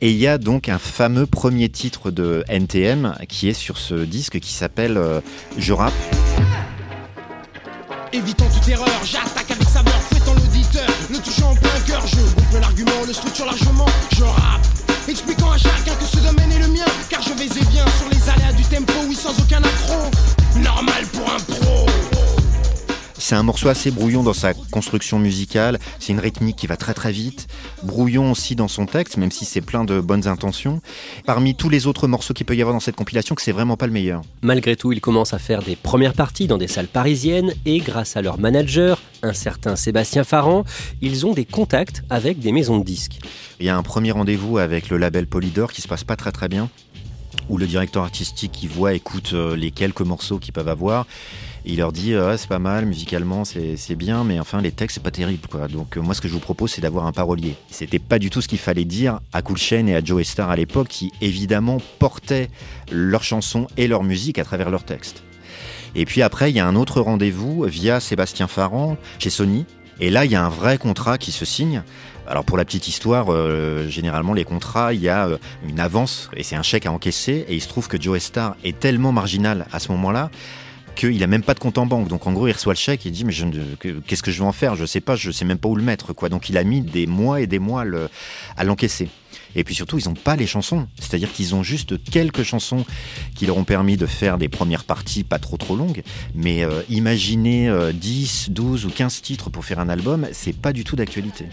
Et 0.00 0.10
il 0.10 0.16
y 0.16 0.26
a 0.26 0.38
donc 0.38 0.68
un 0.68 0.78
fameux 0.78 1.26
premier 1.26 1.68
titre 1.68 2.10
de 2.10 2.44
NTM 2.48 3.14
qui 3.28 3.48
est 3.48 3.54
sur 3.54 3.78
ce 3.78 3.94
disque 3.94 4.40
qui 4.40 4.52
s'appelle 4.52 5.00
Je 5.56 5.72
rappe. 5.72 5.94
Évitant 8.12 8.46
toute 8.48 8.68
erreur, 8.68 8.86
j'attaque 9.04 9.50
avec 9.50 9.68
saveur, 9.68 10.00
fouettant 10.10 10.34
l'auditeur, 10.34 10.86
le 11.10 11.18
touchant 11.18 11.50
en 11.50 11.56
plein 11.56 11.80
cœur, 11.86 12.06
je 12.06 12.16
gonfle 12.16 12.60
l'argument, 12.60 13.04
le 13.06 13.12
structure 13.12 13.46
largement, 13.46 13.86
je 14.16 14.22
rappe, 14.22 14.66
expliquant 15.08 15.50
à 15.50 15.58
chacun 15.58 15.94
que 15.94 16.15
C'est 23.28 23.34
un 23.34 23.42
morceau 23.42 23.68
assez 23.68 23.90
brouillon 23.90 24.22
dans 24.22 24.32
sa 24.32 24.54
construction 24.54 25.18
musicale, 25.18 25.80
c'est 25.98 26.12
une 26.12 26.20
rythmique 26.20 26.54
qui 26.54 26.68
va 26.68 26.76
très 26.76 26.94
très 26.94 27.10
vite, 27.10 27.48
brouillon 27.82 28.30
aussi 28.30 28.54
dans 28.54 28.68
son 28.68 28.86
texte, 28.86 29.16
même 29.16 29.32
si 29.32 29.44
c'est 29.44 29.62
plein 29.62 29.84
de 29.84 30.00
bonnes 30.00 30.28
intentions. 30.28 30.80
Parmi 31.24 31.56
tous 31.56 31.68
les 31.68 31.88
autres 31.88 32.06
morceaux 32.06 32.34
qu'il 32.34 32.46
peut 32.46 32.54
y 32.54 32.62
avoir 32.62 32.72
dans 32.72 32.78
cette 32.78 32.94
compilation, 32.94 33.34
que 33.34 33.42
c'est 33.42 33.50
vraiment 33.50 33.76
pas 33.76 33.88
le 33.88 33.92
meilleur. 33.92 34.22
Malgré 34.42 34.76
tout, 34.76 34.92
ils 34.92 35.00
commencent 35.00 35.34
à 35.34 35.40
faire 35.40 35.60
des 35.60 35.74
premières 35.74 36.12
parties 36.12 36.46
dans 36.46 36.56
des 36.56 36.68
salles 36.68 36.86
parisiennes 36.86 37.52
et 37.64 37.78
grâce 37.78 38.16
à 38.16 38.22
leur 38.22 38.38
manager, 38.38 39.02
un 39.24 39.32
certain 39.32 39.74
Sébastien 39.74 40.22
Farran, 40.22 40.64
ils 41.02 41.26
ont 41.26 41.32
des 41.32 41.46
contacts 41.46 42.04
avec 42.08 42.38
des 42.38 42.52
maisons 42.52 42.78
de 42.78 42.84
disques. 42.84 43.18
Il 43.58 43.66
y 43.66 43.70
a 43.70 43.76
un 43.76 43.82
premier 43.82 44.12
rendez-vous 44.12 44.58
avec 44.58 44.88
le 44.88 44.98
label 44.98 45.26
Polydor 45.26 45.72
qui 45.72 45.82
se 45.82 45.88
passe 45.88 46.04
pas 46.04 46.14
très 46.14 46.30
très 46.30 46.46
bien 46.46 46.70
où 47.48 47.58
le 47.58 47.66
directeur 47.66 48.02
artistique 48.02 48.52
qui 48.52 48.66
voit, 48.66 48.94
écoute 48.94 49.30
euh, 49.32 49.56
les 49.56 49.70
quelques 49.70 50.00
morceaux 50.00 50.38
qu'ils 50.38 50.52
peuvent 50.52 50.68
avoir 50.68 51.06
il 51.66 51.78
leur 51.78 51.92
dit 51.92 52.14
ah, 52.14 52.36
c'est 52.38 52.48
pas 52.48 52.58
mal, 52.58 52.86
musicalement 52.86 53.44
c'est 53.44 53.94
bien, 53.94 54.24
mais 54.24 54.38
enfin 54.38 54.60
les 54.60 54.70
textes 54.70 54.96
c'est 54.96 55.02
pas 55.02 55.10
terrible. 55.10 55.48
Donc 55.68 55.96
euh, 55.96 56.00
moi 56.00 56.14
ce 56.14 56.20
que 56.20 56.28
je 56.28 56.32
vous 56.32 56.40
propose 56.40 56.70
c'est 56.70 56.80
d'avoir 56.80 57.06
un 57.06 57.12
parolier. 57.12 57.56
C'était 57.70 57.98
pas 57.98 58.18
du 58.18 58.30
tout 58.30 58.40
ce 58.40 58.48
qu'il 58.48 58.58
fallait 58.58 58.84
dire 58.84 59.20
à 59.32 59.42
Cool 59.42 59.58
Chain 59.58 59.86
et 59.88 59.96
à 59.96 60.02
Joe 60.02 60.24
Star 60.24 60.50
à 60.50 60.56
l'époque 60.56 60.88
qui 60.88 61.12
évidemment 61.20 61.78
portaient 61.98 62.48
leurs 62.90 63.24
chansons 63.24 63.66
et 63.76 63.88
leur 63.88 64.04
musique 64.04 64.38
à 64.38 64.44
travers 64.44 64.70
leurs 64.70 64.84
textes. 64.84 65.24
Et 65.94 66.04
puis 66.04 66.22
après 66.22 66.50
il 66.50 66.56
y 66.56 66.60
a 66.60 66.66
un 66.66 66.76
autre 66.76 67.00
rendez-vous 67.00 67.64
via 67.64 68.00
Sébastien 68.00 68.46
Farran 68.46 68.96
chez 69.18 69.30
Sony. 69.30 69.66
Et 69.98 70.10
là 70.10 70.24
il 70.24 70.30
y 70.30 70.36
a 70.36 70.44
un 70.44 70.50
vrai 70.50 70.78
contrat 70.78 71.18
qui 71.18 71.32
se 71.32 71.44
signe 71.44 71.82
alors 72.28 72.44
pour 72.44 72.56
la 72.56 72.64
petite 72.64 72.88
histoire, 72.88 73.26
euh, 73.28 73.88
généralement 73.88 74.34
les 74.34 74.44
contrats, 74.44 74.92
il 74.92 75.00
y 75.00 75.08
a 75.08 75.28
une 75.64 75.78
avance 75.78 76.28
et 76.36 76.42
c'est 76.42 76.56
un 76.56 76.62
chèque 76.64 76.84
à 76.84 76.90
encaisser. 76.90 77.44
Et 77.46 77.54
il 77.54 77.60
se 77.60 77.68
trouve 77.68 77.86
que 77.86 78.02
Joe 78.02 78.20
Star 78.20 78.56
est 78.64 78.80
tellement 78.80 79.12
marginal 79.12 79.66
à 79.72 79.78
ce 79.78 79.92
moment-là 79.92 80.30
qu'il 80.96 81.22
a 81.22 81.26
même 81.28 81.42
pas 81.42 81.54
de 81.54 81.60
compte 81.60 81.78
en 81.78 81.86
banque. 81.86 82.08
Donc 82.08 82.26
en 82.26 82.32
gros, 82.32 82.48
il 82.48 82.52
reçoit 82.52 82.72
le 82.72 82.78
chèque 82.78 83.04
il 83.04 83.12
dit 83.12 83.24
mais 83.24 83.32
qu'est-ce 84.06 84.22
que 84.22 84.30
je 84.30 84.38
vais 84.38 84.48
en 84.48 84.52
faire? 84.52 84.74
Je 84.74 84.84
sais 84.84 85.00
pas, 85.00 85.14
je 85.14 85.30
sais 85.30 85.44
même 85.44 85.58
pas 85.58 85.68
où 85.68 85.76
le 85.76 85.82
mettre 85.82 86.12
quoi. 86.12 86.28
Donc 86.28 86.48
il 86.48 86.58
a 86.58 86.64
mis 86.64 86.80
des 86.80 87.06
mois 87.06 87.40
et 87.40 87.46
des 87.46 87.60
mois 87.60 87.84
à 88.56 88.64
l'encaisser. 88.64 89.08
Et 89.54 89.64
puis 89.64 89.74
surtout, 89.74 89.98
ils 89.98 90.06
n'ont 90.06 90.14
pas 90.14 90.36
les 90.36 90.46
chansons. 90.46 90.86
C'est-à-dire 90.98 91.32
qu'ils 91.32 91.54
ont 91.54 91.62
juste 91.62 92.02
quelques 92.10 92.42
chansons 92.42 92.84
qui 93.34 93.46
leur 93.46 93.56
ont 93.56 93.64
permis 93.64 93.96
de 93.96 94.06
faire 94.06 94.36
des 94.36 94.48
premières 94.48 94.84
parties 94.84 95.24
pas 95.24 95.38
trop 95.38 95.56
trop 95.56 95.76
longues. 95.76 96.02
Mais 96.34 96.64
euh, 96.64 96.82
imaginer 96.90 97.70
10, 97.94 98.46
euh, 98.50 98.52
12 98.52 98.86
ou 98.86 98.90
15 98.90 99.22
titres 99.22 99.50
pour 99.50 99.64
faire 99.64 99.78
un 99.78 99.88
album, 99.88 100.26
c'est 100.32 100.56
pas 100.56 100.72
du 100.72 100.84
tout 100.84 100.96
d'actualité. 100.96 101.46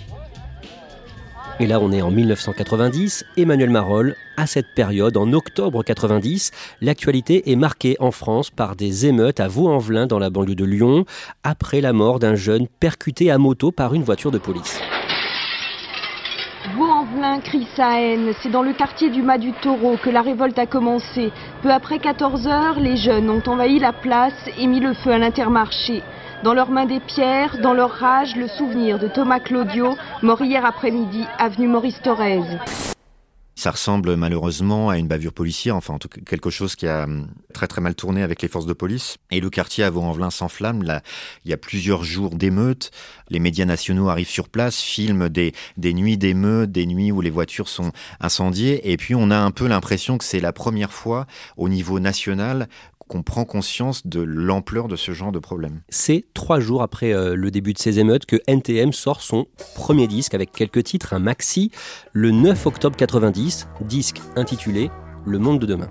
Et 1.59 1.67
là, 1.67 1.79
on 1.79 1.91
est 1.91 2.01
en 2.01 2.09
1990. 2.09 3.25
Emmanuel 3.37 3.69
Marolles, 3.69 4.15
à 4.37 4.47
cette 4.47 4.73
période, 4.73 5.15
en 5.17 5.31
octobre 5.33 5.83
90, 5.83 6.51
l'actualité 6.81 7.51
est 7.51 7.55
marquée 7.55 7.95
en 7.99 8.09
France 8.09 8.49
par 8.49 8.75
des 8.75 9.05
émeutes 9.05 9.39
à 9.39 9.47
Vaux-en-Velin 9.47 10.07
dans 10.07 10.17
la 10.17 10.31
banlieue 10.31 10.55
de 10.55 10.65
Lyon, 10.65 11.05
après 11.43 11.79
la 11.79 11.93
mort 11.93 12.17
d'un 12.17 12.33
jeune 12.33 12.67
percuté 12.67 13.29
à 13.29 13.37
moto 13.37 13.71
par 13.71 13.93
une 13.93 14.03
voiture 14.03 14.31
de 14.31 14.39
police. 14.39 14.81
Vaux-en-Velin 16.75 17.39
crie 17.41 17.67
sa 17.75 18.01
haine. 18.01 18.33
C'est 18.41 18.49
dans 18.49 18.63
le 18.63 18.73
quartier 18.73 19.11
du 19.11 19.21
Mas 19.21 19.37
du 19.37 19.53
Taureau 19.53 19.97
que 20.03 20.09
la 20.09 20.23
révolte 20.23 20.57
a 20.57 20.65
commencé. 20.65 21.31
Peu 21.61 21.69
après 21.69 21.99
14 21.99 22.47
heures, 22.47 22.79
les 22.79 22.97
jeunes 22.97 23.29
ont 23.29 23.43
envahi 23.45 23.77
la 23.77 23.93
place 23.93 24.33
et 24.57 24.65
mis 24.65 24.79
le 24.79 24.95
feu 24.95 25.11
à 25.11 25.19
l'intermarché. 25.19 26.01
Dans 26.43 26.53
leurs 26.53 26.71
mains 26.71 26.85
des 26.85 26.99
pierres, 26.99 27.59
dans 27.61 27.73
leur 27.73 27.89
rage, 27.89 28.35
le 28.35 28.49
souvenir 28.49 28.99
de 28.99 29.07
Thomas 29.07 29.39
Claudio, 29.39 29.95
mort 30.21 30.41
hier 30.41 30.65
après-midi, 30.65 31.23
avenue 31.39 31.69
Maurice 31.69 32.01
Thorez. 32.03 32.41
Ça 33.55 33.71
ressemble 33.71 34.17
malheureusement 34.17 34.89
à 34.89 34.97
une 34.97 35.07
bavure 35.07 35.31
policière, 35.31 35.77
enfin 35.77 35.93
en 35.93 35.99
tout 35.99 36.09
cas 36.09 36.19
quelque 36.25 36.49
chose 36.49 36.75
qui 36.75 36.85
a 36.85 37.03
hum, 37.03 37.27
très 37.53 37.67
très 37.67 37.79
mal 37.79 37.95
tourné 37.95 38.23
avec 38.23 38.41
les 38.41 38.49
forces 38.49 38.65
de 38.65 38.73
police. 38.73 39.17
Et 39.31 39.39
le 39.39 39.49
quartier 39.49 39.85
à 39.85 39.89
Vaux-en-Velin 39.89 40.31
s'enflamme. 40.31 40.83
Là, 40.83 41.01
il 41.45 41.51
y 41.51 41.53
a 41.53 41.57
plusieurs 41.57 42.03
jours 42.03 42.35
d'émeutes. 42.35 42.91
Les 43.29 43.39
médias 43.39 43.65
nationaux 43.65 44.09
arrivent 44.09 44.27
sur 44.27 44.49
place, 44.49 44.81
filment 44.81 45.29
des, 45.29 45.53
des 45.77 45.93
nuits 45.93 46.17
d'émeutes, 46.17 46.71
des 46.71 46.85
nuits 46.85 47.11
où 47.11 47.21
les 47.21 47.29
voitures 47.29 47.69
sont 47.69 47.91
incendiées. 48.19 48.91
Et 48.91 48.97
puis 48.97 49.15
on 49.15 49.29
a 49.29 49.37
un 49.37 49.51
peu 49.51 49.67
l'impression 49.67 50.17
que 50.17 50.25
c'est 50.25 50.41
la 50.41 50.51
première 50.51 50.91
fois 50.91 51.25
au 51.55 51.69
niveau 51.69 52.01
national 52.01 52.67
qu'on 53.13 53.21
prend 53.21 53.45
conscience 53.45 54.07
de 54.07 54.21
l'ampleur 54.21 54.87
de 54.87 54.95
ce 54.95 55.11
genre 55.11 55.31
de 55.31 55.37
problème. 55.37 55.81
C'est 55.89 56.25
trois 56.33 56.59
jours 56.59 56.81
après 56.81 57.13
euh, 57.13 57.35
le 57.35 57.51
début 57.51 57.73
de 57.73 57.77
ces 57.77 57.99
émeutes 57.99 58.25
que 58.25 58.37
NTM 58.47 58.91
sort 58.91 59.21
son 59.21 59.45
premier 59.75 60.07
disque 60.07 60.33
avec 60.33 60.51
quelques 60.51 60.83
titres, 60.83 61.13
un 61.13 61.19
maxi, 61.19 61.69
le 62.11 62.31
9 62.31 62.65
octobre 62.65 62.95
90, 62.95 63.67
disque 63.81 64.19
intitulé 64.35 64.89
Le 65.27 65.37
monde 65.37 65.59
de 65.59 65.67
demain. 65.67 65.89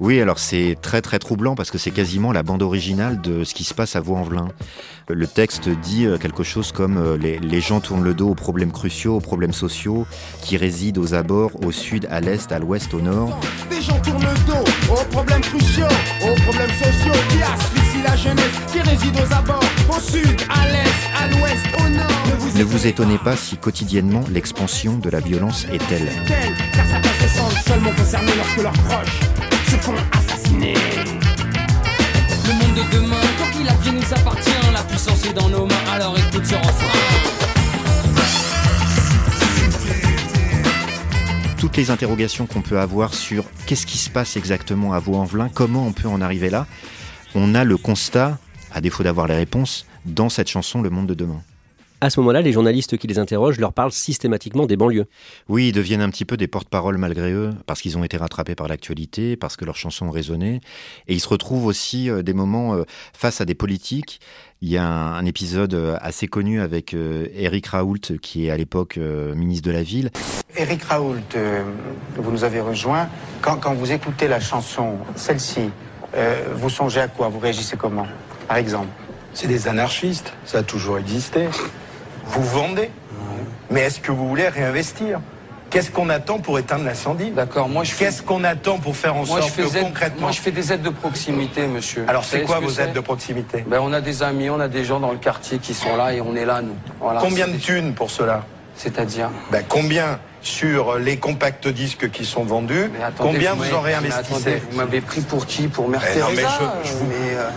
Oui, 0.00 0.18
alors 0.18 0.38
c'est 0.38 0.78
très 0.80 1.02
très 1.02 1.18
troublant 1.18 1.54
parce 1.54 1.70
que 1.70 1.76
c'est 1.76 1.90
quasiment 1.90 2.32
la 2.32 2.42
bande 2.42 2.62
originale 2.62 3.20
de 3.20 3.44
ce 3.44 3.52
qui 3.52 3.64
se 3.64 3.74
passe 3.74 3.96
à 3.96 4.00
Vaux-en-Velin. 4.00 4.48
Le 5.08 5.26
texte 5.26 5.68
dit 5.68 6.06
euh, 6.06 6.16
quelque 6.16 6.42
chose 6.42 6.72
comme 6.72 6.96
euh, 6.96 7.18
les, 7.18 7.38
les, 7.38 7.60
gens 7.60 7.80
tournent 7.80 8.02
le 8.02 8.14
dos 8.14 8.30
aux 8.30 8.34
problèmes 8.34 8.72
cruciaux, 8.72 9.16
aux 9.16 9.20
problèmes 9.20 9.52
sociaux 9.52 10.06
qui 10.40 10.56
résident 10.56 11.02
aux 11.02 11.12
abords, 11.12 11.50
au 11.62 11.70
sud, 11.70 12.06
à 12.10 12.20
l'est, 12.20 12.50
à 12.50 12.58
l'ouest, 12.58 12.94
au 12.94 13.02
nord. 13.02 13.38
Des 13.68 13.82
gens 13.82 14.00
tournent 14.00 14.24
le 14.24 14.46
dos 14.46 14.64
aux 14.90 15.04
problèmes 15.10 15.42
cruciaux, 15.42 15.84
aux 16.22 16.40
problèmes 16.42 16.70
sociaux 16.70 17.20
qui 17.28 17.42
asphyxient 17.42 18.02
la 18.02 18.16
jeunesse, 18.16 18.60
qui 18.72 18.80
résident 18.80 19.20
aux 19.20 19.34
abords, 19.34 19.64
au 19.90 20.00
sud, 20.00 20.40
à 20.48 20.66
l'est, 20.66 21.10
à 21.14 21.28
l'ouest, 21.28 21.66
au 21.78 21.88
nord. 21.90 22.06
Ne 22.26 22.36
vous, 22.36 22.58
ne 22.58 22.64
vous 22.64 22.86
étonnez 22.86 23.18
pas 23.18 23.36
si 23.36 23.58
quotidiennement 23.58 24.24
l'expansion 24.32 24.96
de 24.96 25.10
la 25.10 25.20
violence 25.20 25.66
est 25.70 25.86
telle. 25.88 26.08
Car 26.72 26.86
certains 26.86 27.26
se 27.26 27.36
sentent 27.36 27.64
seulement 27.66 27.92
concernés 27.92 28.32
lorsque 28.38 28.62
leurs 28.62 28.72
proches 28.72 29.20
se 29.70 29.76
font 29.76 29.94
assassiner. 30.10 30.74
Le 32.46 32.52
monde 32.54 32.74
de 32.74 32.96
demain, 32.96 33.20
quand 33.38 33.60
il 33.60 33.68
a 33.68 33.74
bien 33.74 33.92
nous 33.92 34.12
appartient, 34.12 34.50
la 34.72 34.82
puissance 34.82 35.24
est 35.26 35.32
dans 35.32 35.48
nos 35.48 35.64
mains, 35.64 35.84
alors 35.92 36.16
écoute 36.18 36.44
ce 36.44 36.56
refrain. 36.56 36.86
Toutes 41.56 41.76
les 41.76 41.90
interrogations 41.92 42.46
qu'on 42.46 42.62
peut 42.62 42.80
avoir 42.80 43.14
sur 43.14 43.44
qu'est-ce 43.66 43.86
qui 43.86 43.98
se 43.98 44.10
passe 44.10 44.36
exactement 44.36 44.92
à 44.92 44.98
Vaux-en-Velin, 44.98 45.48
comment 45.54 45.86
on 45.86 45.92
peut 45.92 46.08
en 46.08 46.20
arriver 46.20 46.50
là, 46.50 46.66
on 47.36 47.54
a 47.54 47.62
le 47.62 47.76
constat, 47.76 48.38
à 48.72 48.80
défaut 48.80 49.04
d'avoir 49.04 49.28
les 49.28 49.36
réponses, 49.36 49.86
dans 50.04 50.30
cette 50.30 50.48
chanson 50.48 50.82
Le 50.82 50.90
monde 50.90 51.06
de 51.06 51.14
demain. 51.14 51.42
À 52.02 52.08
ce 52.08 52.18
moment-là, 52.20 52.40
les 52.40 52.52
journalistes 52.52 52.96
qui 52.96 53.06
les 53.06 53.18
interrogent 53.18 53.58
leur 53.58 53.74
parlent 53.74 53.92
systématiquement 53.92 54.64
des 54.64 54.76
banlieues. 54.76 55.04
Oui, 55.50 55.68
ils 55.68 55.72
deviennent 55.72 56.00
un 56.00 56.08
petit 56.08 56.24
peu 56.24 56.38
des 56.38 56.46
porte-parole 56.46 56.96
malgré 56.96 57.30
eux, 57.30 57.50
parce 57.66 57.82
qu'ils 57.82 57.98
ont 57.98 58.04
été 58.04 58.16
rattrapés 58.16 58.54
par 58.54 58.68
l'actualité, 58.68 59.36
parce 59.36 59.56
que 59.56 59.66
leurs 59.66 59.76
chansons 59.76 60.06
ont 60.06 60.10
résonné. 60.10 60.62
Et 61.08 61.14
ils 61.14 61.20
se 61.20 61.28
retrouvent 61.28 61.66
aussi 61.66 62.08
euh, 62.08 62.22
des 62.22 62.32
moments 62.32 62.74
euh, 62.74 62.84
face 63.12 63.42
à 63.42 63.44
des 63.44 63.54
politiques. 63.54 64.20
Il 64.62 64.70
y 64.70 64.78
a 64.78 64.86
un, 64.86 65.12
un 65.12 65.26
épisode 65.26 65.74
euh, 65.74 65.98
assez 66.00 66.26
connu 66.26 66.62
avec 66.62 66.94
euh, 66.94 67.26
Éric 67.34 67.66
Raoult, 67.66 67.98
qui 68.22 68.46
est 68.46 68.50
à 68.50 68.56
l'époque 68.56 68.96
euh, 68.96 69.34
ministre 69.34 69.68
de 69.68 69.72
la 69.72 69.82
Ville. 69.82 70.10
Éric 70.56 70.84
Raoult, 70.84 71.16
euh, 71.36 71.64
vous 72.16 72.30
nous 72.32 72.44
avez 72.44 72.60
rejoint. 72.60 73.10
Quand, 73.42 73.56
quand 73.56 73.74
vous 73.74 73.92
écoutez 73.92 74.26
la 74.26 74.40
chanson, 74.40 74.96
celle-ci, 75.16 75.68
euh, 76.14 76.44
vous 76.54 76.70
songez 76.70 77.00
à 77.00 77.08
quoi? 77.08 77.28
Vous 77.28 77.40
réagissez 77.40 77.76
comment 77.76 78.06
Par 78.48 78.56
exemple? 78.56 78.88
C'est 79.34 79.46
des 79.48 79.68
anarchistes, 79.68 80.32
ça 80.46 80.58
a 80.58 80.62
toujours 80.62 80.98
existé. 80.98 81.46
Vous 82.30 82.42
vendez, 82.44 82.90
mais 83.70 83.82
est-ce 83.82 84.00
que 84.00 84.12
vous 84.12 84.28
voulez 84.28 84.48
réinvestir? 84.48 85.20
Qu'est-ce 85.70 85.90
qu'on 85.92 86.08
attend 86.10 86.38
pour 86.40 86.58
éteindre 86.58 86.84
l'incendie? 86.84 87.30
D'accord, 87.30 87.68
moi 87.68 87.84
je 87.84 87.92
fais... 87.92 88.06
Qu'est-ce 88.06 88.22
qu'on 88.22 88.42
attend 88.42 88.78
pour 88.78 88.96
faire 88.96 89.14
en 89.14 89.24
sorte 89.24 89.54
que 89.54 89.62
concrètement... 89.80 90.22
Moi 90.22 90.32
je 90.32 90.40
fais 90.40 90.50
des 90.50 90.72
aides 90.72 90.82
de 90.82 90.90
proximité, 90.90 91.66
monsieur. 91.68 92.04
Alors 92.08 92.22
Vous 92.22 92.28
c'est 92.28 92.42
quoi 92.42 92.56
ce 92.56 92.62
vos 92.64 92.80
aides 92.80 92.92
de 92.92 92.98
proximité? 93.00 93.64
Ben, 93.68 93.78
On 93.80 93.92
a 93.92 94.00
des 94.00 94.24
amis, 94.24 94.50
on 94.50 94.58
a 94.58 94.66
des 94.66 94.84
gens 94.84 94.98
dans 94.98 95.12
le 95.12 95.18
quartier 95.18 95.58
qui 95.58 95.72
sont 95.74 95.96
là 95.96 96.12
et 96.12 96.20
on 96.20 96.34
est 96.34 96.44
là, 96.44 96.60
nous. 96.60 96.74
Voilà, 97.00 97.20
Combien 97.20 97.46
de 97.46 97.52
des- 97.52 97.58
thunes 97.58 97.94
pour 97.94 98.10
cela? 98.10 98.44
C'est-à-dire? 98.74 99.30
Ben, 99.52 99.62
Combien 99.68 100.18
sur 100.42 100.98
les 100.98 101.18
compacts 101.18 101.68
disques 101.68 102.10
qui 102.10 102.24
sont 102.24 102.42
vendus? 102.44 102.90
Attendez, 103.00 103.32
Combien 103.34 103.52
vous 103.54 103.60
m'avez- 103.60 103.74
en 103.74 103.80
réinvestissez? 103.80 104.34
attendez, 104.34 104.62
Vous 104.72 104.76
m'avez 104.76 105.00
pris 105.00 105.20
pour 105.20 105.46
qui? 105.46 105.68
Pour 105.68 105.88
Mère 105.88 106.02
Eh 106.12 106.18
non, 106.18 106.26
mais 106.34 106.42
je- 106.42 106.88
je 106.88 106.94
vous- 106.94 107.04
mais, 107.06 107.36
euh, 107.36 107.48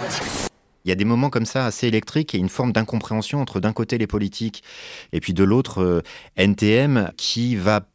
Il 0.85 0.89
y 0.89 0.91
a 0.91 0.95
des 0.95 1.05
moments 1.05 1.29
comme 1.29 1.45
ça 1.45 1.65
assez 1.65 1.87
électriques 1.87 2.35
et 2.35 2.37
une 2.37 2.49
forme 2.49 2.73
d'incompréhension 2.73 3.41
entre 3.41 3.59
d'un 3.59 3.73
côté 3.73 3.97
les 3.97 4.07
politiques 4.07 4.63
et 5.11 5.19
puis 5.19 5.33
de 5.33 5.43
l'autre 5.43 5.81
euh, 5.81 6.01
NTM 6.35 7.11
qui 7.17 7.55
va 7.55 7.87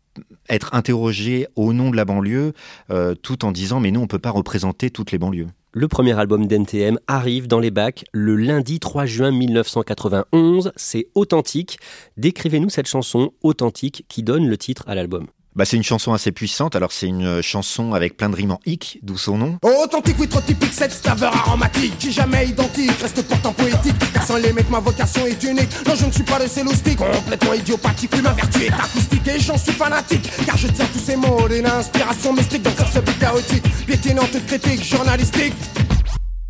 être 0.48 0.74
interrogé 0.74 1.46
au 1.54 1.72
nom 1.72 1.90
de 1.90 1.96
la 1.96 2.04
banlieue 2.04 2.52
euh, 2.90 3.14
tout 3.14 3.44
en 3.44 3.52
disant 3.52 3.78
mais 3.78 3.90
nous 3.90 4.00
on 4.00 4.06
peut 4.06 4.18
pas 4.18 4.30
représenter 4.30 4.90
toutes 4.90 5.12
les 5.12 5.18
banlieues. 5.18 5.48
Le 5.72 5.86
premier 5.86 6.18
album 6.18 6.46
d'NTM 6.46 6.98
arrive 7.06 7.46
dans 7.46 7.60
les 7.60 7.70
bacs 7.70 8.04
le 8.12 8.36
lundi 8.36 8.80
3 8.80 9.04
juin 9.04 9.30
1991. 9.30 10.72
C'est 10.76 11.08
authentique. 11.14 11.78
Décrivez-nous 12.16 12.70
cette 12.70 12.88
chanson 12.88 13.32
authentique 13.42 14.06
qui 14.08 14.22
donne 14.22 14.48
le 14.48 14.56
titre 14.56 14.84
à 14.86 14.94
l'album. 14.94 15.26
Bah, 15.56 15.64
c'est 15.64 15.76
une 15.76 15.82
chanson 15.82 16.12
assez 16.12 16.30
puissante, 16.30 16.76
alors 16.76 16.92
c'est 16.92 17.08
une 17.08 17.42
chanson 17.42 17.92
avec 17.94 18.16
plein 18.16 18.28
de 18.28 18.36
rimes 18.36 18.52
en 18.52 18.60
hic, 18.64 19.00
d'où 19.02 19.18
son 19.18 19.38
nom. 19.38 19.58
Authentique, 19.62 20.16
oui, 20.20 20.28
trop 20.28 20.40
typique, 20.40 20.72
cette 20.72 20.92
saveur 20.92 21.34
aromatique 21.34 21.98
qui 21.98 22.12
jamais 22.12 22.46
identique, 22.46 22.92
reste 23.00 23.22
pourtant 23.22 23.52
poétique. 23.52 23.96
Car 24.12 24.24
sans 24.24 24.36
les 24.36 24.52
mecs, 24.52 24.70
ma 24.70 24.78
vocation 24.78 25.26
est 25.26 25.42
unique. 25.42 25.68
Non, 25.86 25.94
je 25.96 26.06
ne 26.06 26.12
suis 26.12 26.22
pas 26.22 26.38
de 26.38 26.46
céloustique, 26.46 26.98
complètement 26.98 27.54
idiopathique. 27.54 28.10
Oui, 28.14 28.22
ma 28.22 28.32
vertu 28.32 28.64
est 28.64 28.72
acoustique 28.72 29.26
et 29.26 29.40
j'en 29.40 29.58
suis 29.58 29.72
fanatique. 29.72 30.30
Car 30.46 30.56
je 30.56 30.68
tiens 30.68 30.86
tous 30.92 31.00
ces 31.00 31.16
mots 31.16 31.48
d'une 31.48 31.66
inspiration 31.66 32.32
mystique. 32.32 32.62
Donc 32.62 32.74
ce 32.92 33.00
beat 33.00 33.18
chaotique, 33.18 33.64
piétinante 33.86 34.46
critique 34.46 34.84
journalistique, 34.84 35.54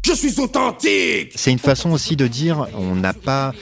je 0.09 0.15
suis 0.15 0.41
authentique. 0.41 1.33
C'est 1.35 1.53
une 1.53 1.59
façon 1.59 1.91
aussi 1.91 2.17
de 2.17 2.27
dire 2.27 2.67
on 2.75 2.95
n'a 2.95 3.13
pas 3.13 3.53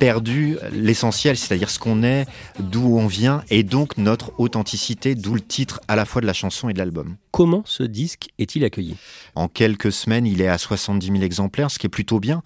perdu 0.00 0.56
l'essentiel, 0.72 1.36
c'est-à-dire 1.36 1.70
ce 1.70 1.78
qu'on 1.78 2.02
est, 2.02 2.26
d'où 2.58 2.98
on 2.98 3.06
vient, 3.06 3.44
et 3.50 3.62
donc 3.62 3.96
notre 3.96 4.32
authenticité, 4.38 5.14
d'où 5.14 5.34
le 5.34 5.40
titre 5.40 5.80
à 5.86 5.94
la 5.94 6.04
fois 6.04 6.20
de 6.22 6.26
la 6.26 6.32
chanson 6.32 6.68
et 6.68 6.72
de 6.72 6.78
l'album. 6.78 7.16
Comment 7.30 7.62
ce 7.66 7.84
disque 7.84 8.28
est-il 8.38 8.64
accueilli? 8.64 8.96
En 9.36 9.46
quelques 9.46 9.92
semaines, 9.92 10.26
il 10.26 10.40
est 10.40 10.48
à 10.48 10.58
70 10.58 11.06
000 11.06 11.18
exemplaires, 11.22 11.70
ce 11.70 11.78
qui 11.78 11.86
est 11.86 11.90
plutôt 11.90 12.18
bien. 12.18 12.42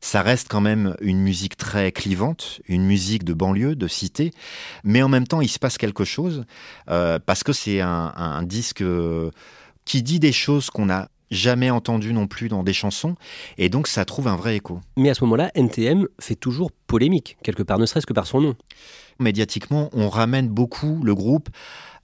Ça 0.00 0.22
reste 0.22 0.46
quand 0.48 0.60
même 0.60 0.94
une 1.00 1.20
musique 1.20 1.56
très 1.56 1.90
clivante, 1.90 2.60
une 2.68 2.84
musique 2.84 3.24
de 3.24 3.32
banlieue, 3.32 3.74
de 3.74 3.88
cité, 3.88 4.30
mais 4.84 5.02
en 5.02 5.08
même 5.08 5.26
temps, 5.26 5.40
il 5.40 5.48
se 5.48 5.58
passe 5.58 5.78
quelque 5.78 6.04
chose, 6.04 6.44
euh, 6.90 7.18
parce 7.24 7.42
que 7.42 7.52
c'est 7.52 7.80
un, 7.80 8.12
un 8.14 8.42
disque 8.42 8.82
euh, 8.82 9.30
qui 9.84 10.02
dit 10.02 10.20
des 10.20 10.32
choses 10.32 10.70
qu'on 10.70 10.86
n'a 10.86 11.08
jamais 11.30 11.70
entendues 11.70 12.12
non 12.12 12.26
plus 12.26 12.48
dans 12.48 12.62
des 12.62 12.72
chansons, 12.72 13.16
et 13.58 13.68
donc 13.68 13.88
ça 13.88 14.04
trouve 14.04 14.28
un 14.28 14.36
vrai 14.36 14.56
écho. 14.56 14.80
Mais 14.96 15.10
à 15.10 15.14
ce 15.14 15.24
moment-là, 15.24 15.50
NTM 15.54 16.06
fait 16.20 16.34
toujours 16.34 16.70
polémique, 16.86 17.36
quelque 17.42 17.62
part, 17.62 17.78
ne 17.78 17.86
serait-ce 17.86 18.06
que 18.06 18.12
par 18.12 18.26
son 18.26 18.40
nom. 18.40 18.56
Médiatiquement, 19.18 19.90
on 19.92 20.08
ramène 20.08 20.48
beaucoup 20.48 21.00
le 21.02 21.14
groupe 21.14 21.48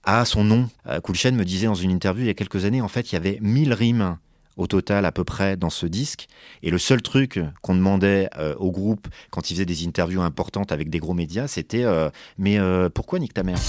à 0.03 0.25
son 0.25 0.43
nom. 0.43 0.69
Euh, 0.87 0.99
Cool 0.99 1.15
Chain 1.15 1.31
me 1.31 1.45
disait 1.45 1.67
dans 1.67 1.75
une 1.75 1.91
interview 1.91 2.23
il 2.23 2.27
y 2.27 2.31
a 2.31 2.33
quelques 2.33 2.65
années, 2.65 2.81
en 2.81 2.87
fait, 2.87 3.11
il 3.11 3.15
y 3.15 3.17
avait 3.17 3.37
1000 3.41 3.73
rimes 3.73 4.17
au 4.57 4.67
total 4.67 5.05
à 5.05 5.11
peu 5.11 5.23
près 5.23 5.57
dans 5.57 5.69
ce 5.69 5.85
disque. 5.85 6.27
Et 6.63 6.69
le 6.69 6.77
seul 6.77 7.01
truc 7.01 7.39
qu'on 7.61 7.75
demandait 7.75 8.29
euh, 8.37 8.55
au 8.55 8.71
groupe 8.71 9.07
quand 9.29 9.49
il 9.49 9.55
faisait 9.55 9.65
des 9.65 9.85
interviews 9.85 10.21
importantes 10.21 10.71
avec 10.71 10.89
des 10.89 10.99
gros 10.99 11.13
médias, 11.13 11.47
c'était 11.47 11.83
euh, 11.83 12.09
Mais 12.37 12.59
euh, 12.59 12.89
pourquoi 12.89 13.19
nique 13.19 13.33
ta 13.33 13.43
mère? 13.43 13.59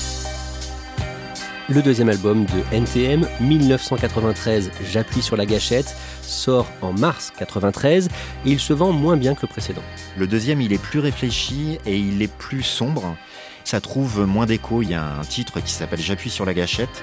Le 1.73 1.81
deuxième 1.81 2.11
album 2.11 2.45
de 2.45 2.77
NTM, 2.77 3.27
1993, 3.41 4.73
J'appuie 4.91 5.23
sur 5.23 5.39
la 5.39 5.47
gâchette, 5.47 5.97
sort 6.21 6.67
en 6.83 6.93
mars 6.93 7.33
93 7.39 8.09
et 8.45 8.51
il 8.51 8.61
se 8.61 8.75
vend 8.75 8.93
moins 8.93 9.17
bien 9.17 9.35
que 9.35 9.41
le 9.41 9.49
précédent. 9.49 9.81
Le 10.19 10.27
deuxième, 10.27 10.61
il 10.61 10.75
est 10.75 10.83
plus 10.83 10.99
réfléchi 10.99 11.79
et 11.87 11.97
il 11.97 12.21
est 12.21 12.31
plus 12.31 12.63
sombre. 12.63 13.17
Ça 13.65 13.81
trouve 13.81 14.27
moins 14.27 14.45
d'écho. 14.45 14.83
Il 14.83 14.91
y 14.91 14.95
a 14.95 15.15
un 15.19 15.25
titre 15.25 15.61
qui 15.61 15.73
s'appelle 15.73 16.01
J'appuie 16.01 16.29
sur 16.29 16.45
la 16.45 16.53
gâchette. 16.53 17.03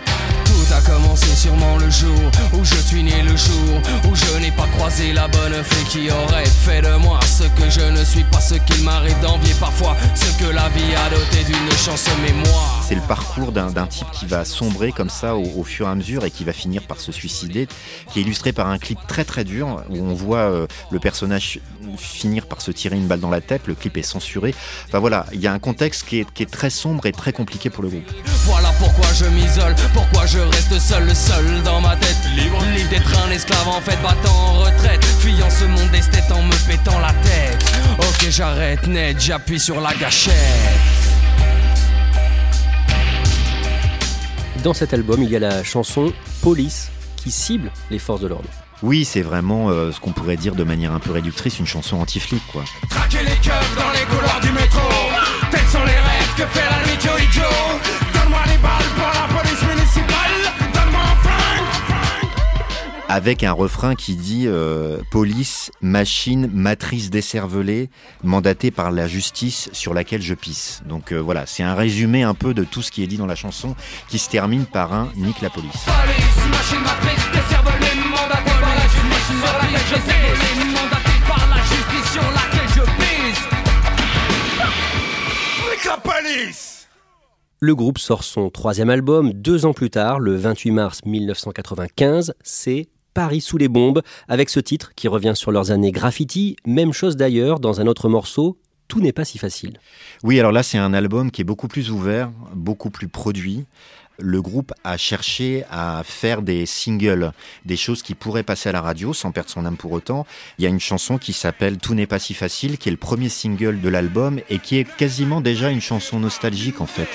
A 0.72 0.82
commencé 0.82 1.36
sûrement 1.36 1.78
le 1.78 1.90
jour 1.90 2.20
où 2.54 2.64
je 2.64 2.76
suis 2.76 3.02
né, 3.02 3.24
le 3.24 3.36
jour 3.36 3.82
où 4.10 4.16
je 4.16 4.40
n'ai 4.40 4.52
pas 4.52 4.68
croisé 4.68 5.14
la 5.14 5.28
bonne 5.28 5.64
fée 5.64 5.84
qui 5.90 6.12
aurait 6.12 6.46
fait 6.46 6.82
de 6.82 6.96
moi 6.98 7.20
ce 7.26 7.44
que 7.44 7.70
je 7.70 7.82
ne 7.82 8.04
suis 8.04 8.24
pas, 8.24 8.40
ce 8.40 8.56
qu'il 8.56 8.84
m'arrive 8.84 9.20
d'envier 9.20 9.54
parfois, 9.60 9.98
ce 10.14 10.32
que 10.38 10.50
la 10.50 10.70
vie 10.70 10.96
a 10.96 11.10
doté 11.10 11.44
d'une 11.46 11.72
chance 11.72 12.06
mémoire. 12.22 12.84
C'est 12.88 12.96
le 12.96 13.02
parcours 13.02 13.52
d'un 13.52 13.72
type 13.88 14.10
qui 14.12 14.26
va 14.26 14.46
sombrer 14.46 14.92
comme 14.92 15.10
ça 15.10 15.36
au, 15.36 15.44
au 15.60 15.64
fur 15.64 15.88
et 15.88 15.90
à 15.90 15.96
mesure 15.96 16.24
et 16.24 16.32
qui 16.32 16.44
va 16.44 16.54
finir 16.54 16.84
par 16.84 17.00
se 17.00 17.12
suicider, 17.12 17.68
qui 18.12 18.20
est 18.20 18.22
illustré 18.22 18.54
par 18.54 18.68
un 18.68 18.78
clip 18.78 19.00
très 19.08 19.26
très 19.26 19.44
dur 19.44 19.84
où 19.90 19.98
on 19.98 20.14
voit 20.14 20.52
euh, 20.52 20.68
le 20.92 21.00
personnage 21.00 21.60
finir 21.98 22.46
par 22.46 22.62
se 22.62 22.72
tirer 22.72 22.96
une 22.96 23.08
balle 23.08 23.20
dans 23.20 23.30
la 23.30 23.42
tête. 23.42 23.64
Le 23.66 23.76
clip 23.76 23.98
est 23.98 24.04
censuré. 24.04 24.54
Enfin 24.88 25.00
voilà, 25.00 25.26
il 25.34 25.42
y 25.42 25.48
a 25.48 25.54
un 25.54 25.60
contexte 25.60 26.08
qui 26.08 26.20
est, 26.20 26.32
qui 26.32 26.44
est 26.44 26.52
très 26.52 26.70
sombre 26.70 27.06
et 27.06 27.12
très 27.12 27.34
compliqué 27.34 27.70
pour 27.70 27.84
le 27.84 27.90
groupe. 27.90 28.12
Voilà 28.46 28.70
pourquoi 28.80 29.08
je 29.14 29.26
m'isole, 29.26 29.76
pourquoi 29.94 30.26
je 30.26 30.40
reste 30.60 30.80
seul, 30.80 31.16
seul 31.16 31.64
dans 31.64 31.80
ma 31.80 31.96
tête. 31.96 32.18
Libre, 32.36 32.62
libre 32.76 32.90
d'être 32.90 33.18
un 33.26 33.32
esclave 33.32 33.68
en 33.68 33.80
fait, 33.80 33.98
battant 34.02 34.36
en 34.36 34.54
retraite. 34.60 35.04
Fuyant 35.20 35.50
ce 35.50 35.64
monde 35.64 35.90
d'esthète 35.92 36.30
en 36.32 36.44
me 36.44 36.68
pétant 36.68 37.00
la 37.00 37.14
tête. 37.24 37.64
Ok, 38.00 38.28
j'arrête 38.30 38.86
net, 38.88 39.18
j'appuie 39.20 39.60
sur 39.60 39.80
la 39.80 39.94
gâchette. 39.96 40.34
Dans 44.62 44.74
cet 44.74 44.94
album, 44.94 45.24
il 45.24 45.30
y 45.30 45.38
a 45.38 45.40
la 45.40 45.64
chanson 45.64 46.12
Police 46.42 46.90
qui 47.16 47.32
cible 47.32 47.72
les 47.90 48.00
forces 48.00 48.22
de 48.22 48.28
l'ordre. 48.28 48.50
Oui, 48.82 49.06
c'est 49.06 49.22
vraiment 49.22 49.70
euh, 49.70 49.94
ce 49.94 50.00
qu'on 50.02 50.12
pourrait 50.12 50.38
dire 50.38 50.56
de 50.56 50.64
manière 50.66 50.92
un 50.92 51.00
peu 51.00 51.12
réductrice, 51.12 51.60
une 51.60 51.68
chanson 51.68 51.98
anti-flic, 52.02 52.42
quoi. 52.52 52.64
Traquer 52.90 53.20
les 53.20 53.36
keufs 53.42 53.76
dans 53.78 53.92
les 53.92 54.06
couloirs 54.06 54.40
du 54.42 54.52
métro. 54.52 54.82
Tels 55.52 55.68
sont 55.72 55.86
les 55.86 55.92
rêves 55.92 56.36
que 56.36 56.46
fait 56.48 56.69
Avec 63.12 63.44
un 63.44 63.54
refrain 63.54 63.96
qui 63.96 64.16
dit 64.16 64.44
euh, 64.46 65.00
Police, 65.10 65.72
machine, 65.82 66.48
matrice 66.54 67.10
décervelée, 67.10 67.90
mandatée 68.24 68.70
par 68.70 68.92
la 68.92 69.08
justice 69.08 69.68
sur 69.74 69.96
laquelle 69.96 70.22
je 70.22 70.36
pisse. 70.36 70.84
Donc 70.86 71.12
euh, 71.12 71.18
voilà, 71.18 71.48
c'est 71.48 71.64
un 71.64 71.74
résumé 71.74 72.22
un 72.22 72.36
peu 72.36 72.54
de 72.54 72.64
tout 72.64 72.84
ce 72.84 72.92
qui 72.92 73.02
est 73.02 73.08
dit 73.08 73.18
dans 73.18 73.26
la 73.26 73.34
chanson, 73.34 73.76
qui 74.10 74.20
se 74.20 74.30
termine 74.30 74.68
par 74.68 74.94
un 74.94 75.10
Nique 75.16 75.42
la 75.42 75.50
police. 75.50 75.72
Police, 75.86 76.50
machine, 76.52 76.82
matrice, 76.84 77.32
décervelée, 77.34 78.00
mandatée 78.12 78.60
par 78.62 78.76
la 78.76 78.86
justice 78.86 79.26
sur 79.34 79.58
laquelle 79.58 79.88
je 79.90 79.96
pisse. 79.96 80.66
Mandatée 80.76 81.22
par 81.28 81.48
la 81.50 81.62
justice 81.64 82.12
sur 82.12 82.22
laquelle 82.22 82.70
je 82.76 82.84
pisse. 83.02 83.42
Nique 85.72 85.86
la 85.86 85.98
police 85.98 86.88
Le 87.60 87.74
groupe 87.74 87.98
sort 87.98 88.24
son 88.24 88.52
troisième 88.52 88.92
album 88.92 89.34
deux 89.34 89.66
ans 89.66 89.74
plus 89.74 89.90
tard, 89.90 90.20
le 90.20 90.36
28 90.36 90.70
mars 90.70 91.00
1995. 91.06 92.36
C'est 92.44 92.88
Paris 93.14 93.42
sous 93.42 93.58
les 93.58 93.68
bombes, 93.68 94.02
avec 94.28 94.50
ce 94.50 94.60
titre 94.60 94.92
qui 94.96 95.08
revient 95.08 95.34
sur 95.36 95.52
leurs 95.52 95.72
années 95.72 95.92
graffiti. 95.92 96.56
Même 96.66 96.94
chose 96.94 97.18
d'ailleurs 97.18 97.60
dans 97.60 97.82
un 97.82 97.88
autre 97.88 98.10
morceau, 98.10 98.58
Tout 98.88 99.02
n'est 99.02 99.14
pas 99.14 99.24
si 99.24 99.38
facile. 99.38 99.80
Oui, 100.24 100.40
alors 100.40 100.52
là, 100.52 100.64
c'est 100.64 100.80
un 100.80 100.96
album 100.96 101.30
qui 101.30 101.42
est 101.42 101.46
beaucoup 101.46 101.68
plus 101.68 101.92
ouvert, 101.92 102.32
beaucoup 102.56 102.90
plus 102.90 103.08
produit. 103.08 103.66
Le 104.18 104.42
groupe 104.42 104.74
a 104.84 104.98
cherché 104.98 105.64
à 105.70 106.02
faire 106.04 106.42
des 106.42 106.66
singles, 106.66 107.32
des 107.66 107.78
choses 107.78 108.02
qui 108.02 108.16
pourraient 108.16 108.44
passer 108.44 108.70
à 108.70 108.72
la 108.72 108.82
radio 108.82 109.14
sans 109.14 109.32
perdre 109.32 109.50
son 109.50 109.66
âme 109.66 109.78
pour 109.78 109.92
autant. 109.92 110.26
Il 110.58 110.64
y 110.64 110.66
a 110.66 110.70
une 110.70 110.80
chanson 110.80 111.18
qui 111.18 111.34
s'appelle 111.34 111.78
Tout 111.78 111.94
n'est 111.94 112.08
pas 112.08 112.20
si 112.20 112.34
facile, 112.34 112.78
qui 112.78 112.90
est 112.90 112.92
le 112.92 112.98
premier 112.98 113.30
single 113.30 113.80
de 113.80 113.90
l'album 113.90 114.42
et 114.50 114.60
qui 114.60 114.78
est 114.78 114.86
quasiment 114.98 115.40
déjà 115.40 115.70
une 115.70 115.82
chanson 115.82 116.20
nostalgique 116.20 116.82
en 116.82 116.88
fait. 116.88 117.08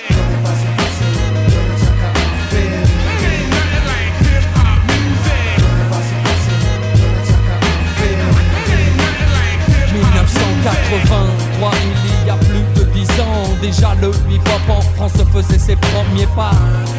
Déjà 13.64 13.94
le 14.00 14.11
hip-hop 14.30 14.68
en 14.68 14.80
France 14.80 15.12
faisait 15.33 15.59
ses 15.59 15.76
premiers 15.76 16.28
pas. 16.37 16.52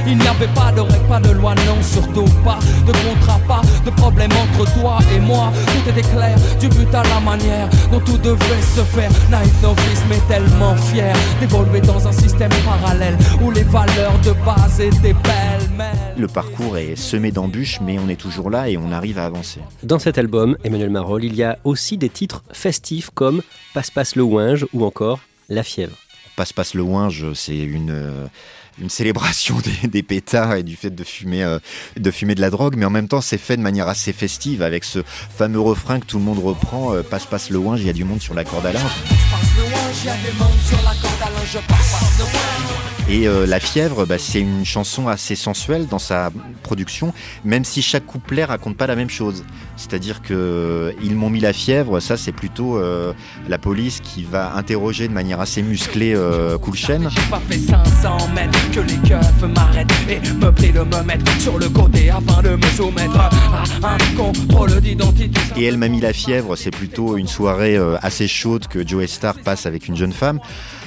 Il 0.07 0.17
n'y 0.17 0.27
avait 0.27 0.53
pas 0.53 0.71
de 0.71 0.81
règles, 0.81 1.07
pas 1.07 1.19
de 1.19 1.31
loi, 1.31 1.53
non, 1.67 1.81
surtout 1.81 2.25
pas 2.43 2.59
de 2.87 2.91
contrat, 2.91 3.39
pas 3.47 3.61
de 3.85 3.91
problème 3.91 4.31
entre 4.31 4.63
toi 4.73 4.97
et 5.15 5.19
moi. 5.19 5.51
Tout 5.67 5.89
était 5.89 6.07
clair, 6.09 6.35
du 6.59 6.67
but 6.69 6.93
à 6.93 7.03
la 7.03 7.19
manière 7.19 7.69
dont 7.91 7.99
tout 7.99 8.17
devait 8.17 8.65
se 8.75 8.81
faire. 8.81 9.11
Naïf 9.29 9.61
novice, 9.61 10.03
mais 10.09 10.19
tellement 10.27 10.75
fier 10.75 11.15
d'évoluer 11.39 11.81
dans 11.81 12.07
un 12.07 12.11
système 12.11 12.51
parallèle 12.65 13.17
où 13.41 13.51
les 13.51 13.63
valeurs 13.63 14.17
de 14.23 14.33
base 14.43 14.79
étaient 14.79 15.13
pêle-mêle. 15.13 16.15
Le 16.17 16.27
parcours 16.27 16.77
est 16.77 16.95
semé 16.95 17.31
d'embûches, 17.31 17.79
mais 17.81 17.99
on 17.99 18.09
est 18.09 18.19
toujours 18.19 18.49
là 18.49 18.69
et 18.69 18.77
on 18.77 18.91
arrive 18.91 19.19
à 19.19 19.25
avancer. 19.25 19.59
Dans 19.83 19.99
cet 19.99 20.17
album, 20.17 20.57
Emmanuel 20.63 20.89
Marolles, 20.89 21.25
il 21.25 21.35
y 21.35 21.43
a 21.43 21.59
aussi 21.63 21.97
des 21.97 22.09
titres 22.09 22.43
festifs 22.51 23.11
comme 23.13 23.41
Passe-Passe 23.73 24.15
le 24.15 24.23
Ouinge 24.23 24.65
ou 24.73 24.83
encore 24.85 25.19
La 25.49 25.61
Fièvre. 25.61 25.97
Passe-Passe 26.35 26.73
le 26.73 26.81
Ouinge, 26.81 27.33
c'est 27.33 27.57
une, 27.57 27.91
euh, 27.91 28.27
une 28.79 28.89
célébration 28.89 29.55
des, 29.83 30.03
pétards 30.03 30.55
et 30.55 30.63
du 30.63 30.75
fait 30.75 30.89
de 30.89 31.03
fumer, 31.03 31.43
euh, 31.43 31.59
de 31.97 32.11
fumer 32.11 32.35
de 32.35 32.41
la 32.41 32.49
drogue, 32.49 32.75
mais 32.77 32.85
en 32.85 32.89
même 32.89 33.07
temps, 33.07 33.21
c'est 33.21 33.37
fait 33.37 33.57
de 33.57 33.61
manière 33.61 33.87
assez 33.87 34.13
festive 34.13 34.61
avec 34.61 34.83
ce 34.83 34.99
fameux 35.03 35.59
refrain 35.59 35.99
que 35.99 36.05
tout 36.05 36.17
le 36.17 36.23
monde 36.23 36.39
reprend 36.43 36.93
euh, 36.93 37.03
Passe-Passe 37.03 37.49
le 37.49 37.57
Ouinge, 37.57 37.81
il 37.81 37.87
y 37.87 37.89
a 37.89 37.93
du 37.93 38.03
monde 38.03 38.21
sur 38.21 38.33
la 38.33 38.43
corde 38.43 38.65
à 38.65 38.73
linge. 38.73 38.83
Passe 38.83 39.55
le 39.57 39.63
ouinge, 39.63 40.05
y 40.05 40.09
a 40.09 40.17
des 40.17 40.37
monde 40.37 40.59
sur 40.67 40.81
la 40.83 40.93
corde 41.01 41.21
à 41.21 41.39
linge, 41.39 41.57
passe, 41.67 41.91
passe. 41.91 42.94
Et 43.07 43.27
euh, 43.27 43.45
La 43.45 43.59
Fièvre, 43.59 44.05
bah, 44.05 44.17
c'est 44.17 44.39
une 44.39 44.65
chanson 44.65 45.07
assez 45.07 45.35
sensuelle 45.35 45.87
dans 45.87 45.99
sa 45.99 46.31
production, 46.63 47.13
même 47.43 47.63
si 47.63 47.83
chaque 47.83 48.05
couplet 48.05 48.43
raconte 48.43 48.77
pas 48.77 48.87
la 48.87 48.95
même 48.95 49.11
chose. 49.11 49.43
C'est-à-dire 49.77 50.21
que 50.21 50.33
euh, 50.33 50.91
ils 51.03 51.15
m'ont 51.15 51.29
mis 51.29 51.39
la 51.39 51.53
fièvre, 51.53 51.99
ça 51.99 52.17
c'est 52.17 52.31
plutôt 52.31 52.77
euh, 52.77 53.13
la 53.47 53.57
police 53.57 53.99
qui 53.99 54.23
va 54.23 54.55
interroger 54.55 55.07
de 55.07 55.13
manière 55.13 55.39
assez 55.39 55.61
musclée 55.61 56.13
euh, 56.15 56.57
Cool 56.57 56.75
Chain. 56.75 57.09
J'ai 57.09 57.29
pas 57.29 57.41
fait 57.47 57.57
500 57.57 58.29
mètres 58.33 58.71
que 58.71 58.79
les 58.79 58.97
keufs 59.07 59.41
m'arrêtent 59.53 59.91
et 60.09 60.19
me 60.33 60.51
prient 60.51 60.71
de 60.71 60.79
me 60.79 61.03
mettre 61.03 61.41
sur 61.41 61.59
le 61.59 61.69
côté 61.69 62.09
afin 62.09 62.41
de 62.41 62.55
me 62.55 62.67
soumettre 62.75 63.19
à 63.19 63.29
un 63.83 64.15
contrôle 64.15 64.81
d'identité. 64.81 65.39
Et 65.57 65.65
Elle 65.65 65.77
m'a 65.77 65.89
mis 65.89 66.01
la 66.01 66.13
fièvre, 66.13 66.55
c'est 66.55 66.71
plutôt 66.71 67.17
une 67.17 67.27
soirée 67.27 67.77
euh, 67.77 67.97
assez 68.01 68.27
chaude 68.27 68.67
que 68.67 68.87
Joe 68.87 69.05
Star 69.07 69.35
passe 69.43 69.65
avec 69.65 69.87
une 69.87 69.95
jeune 69.95 70.13
femme. 70.13 70.39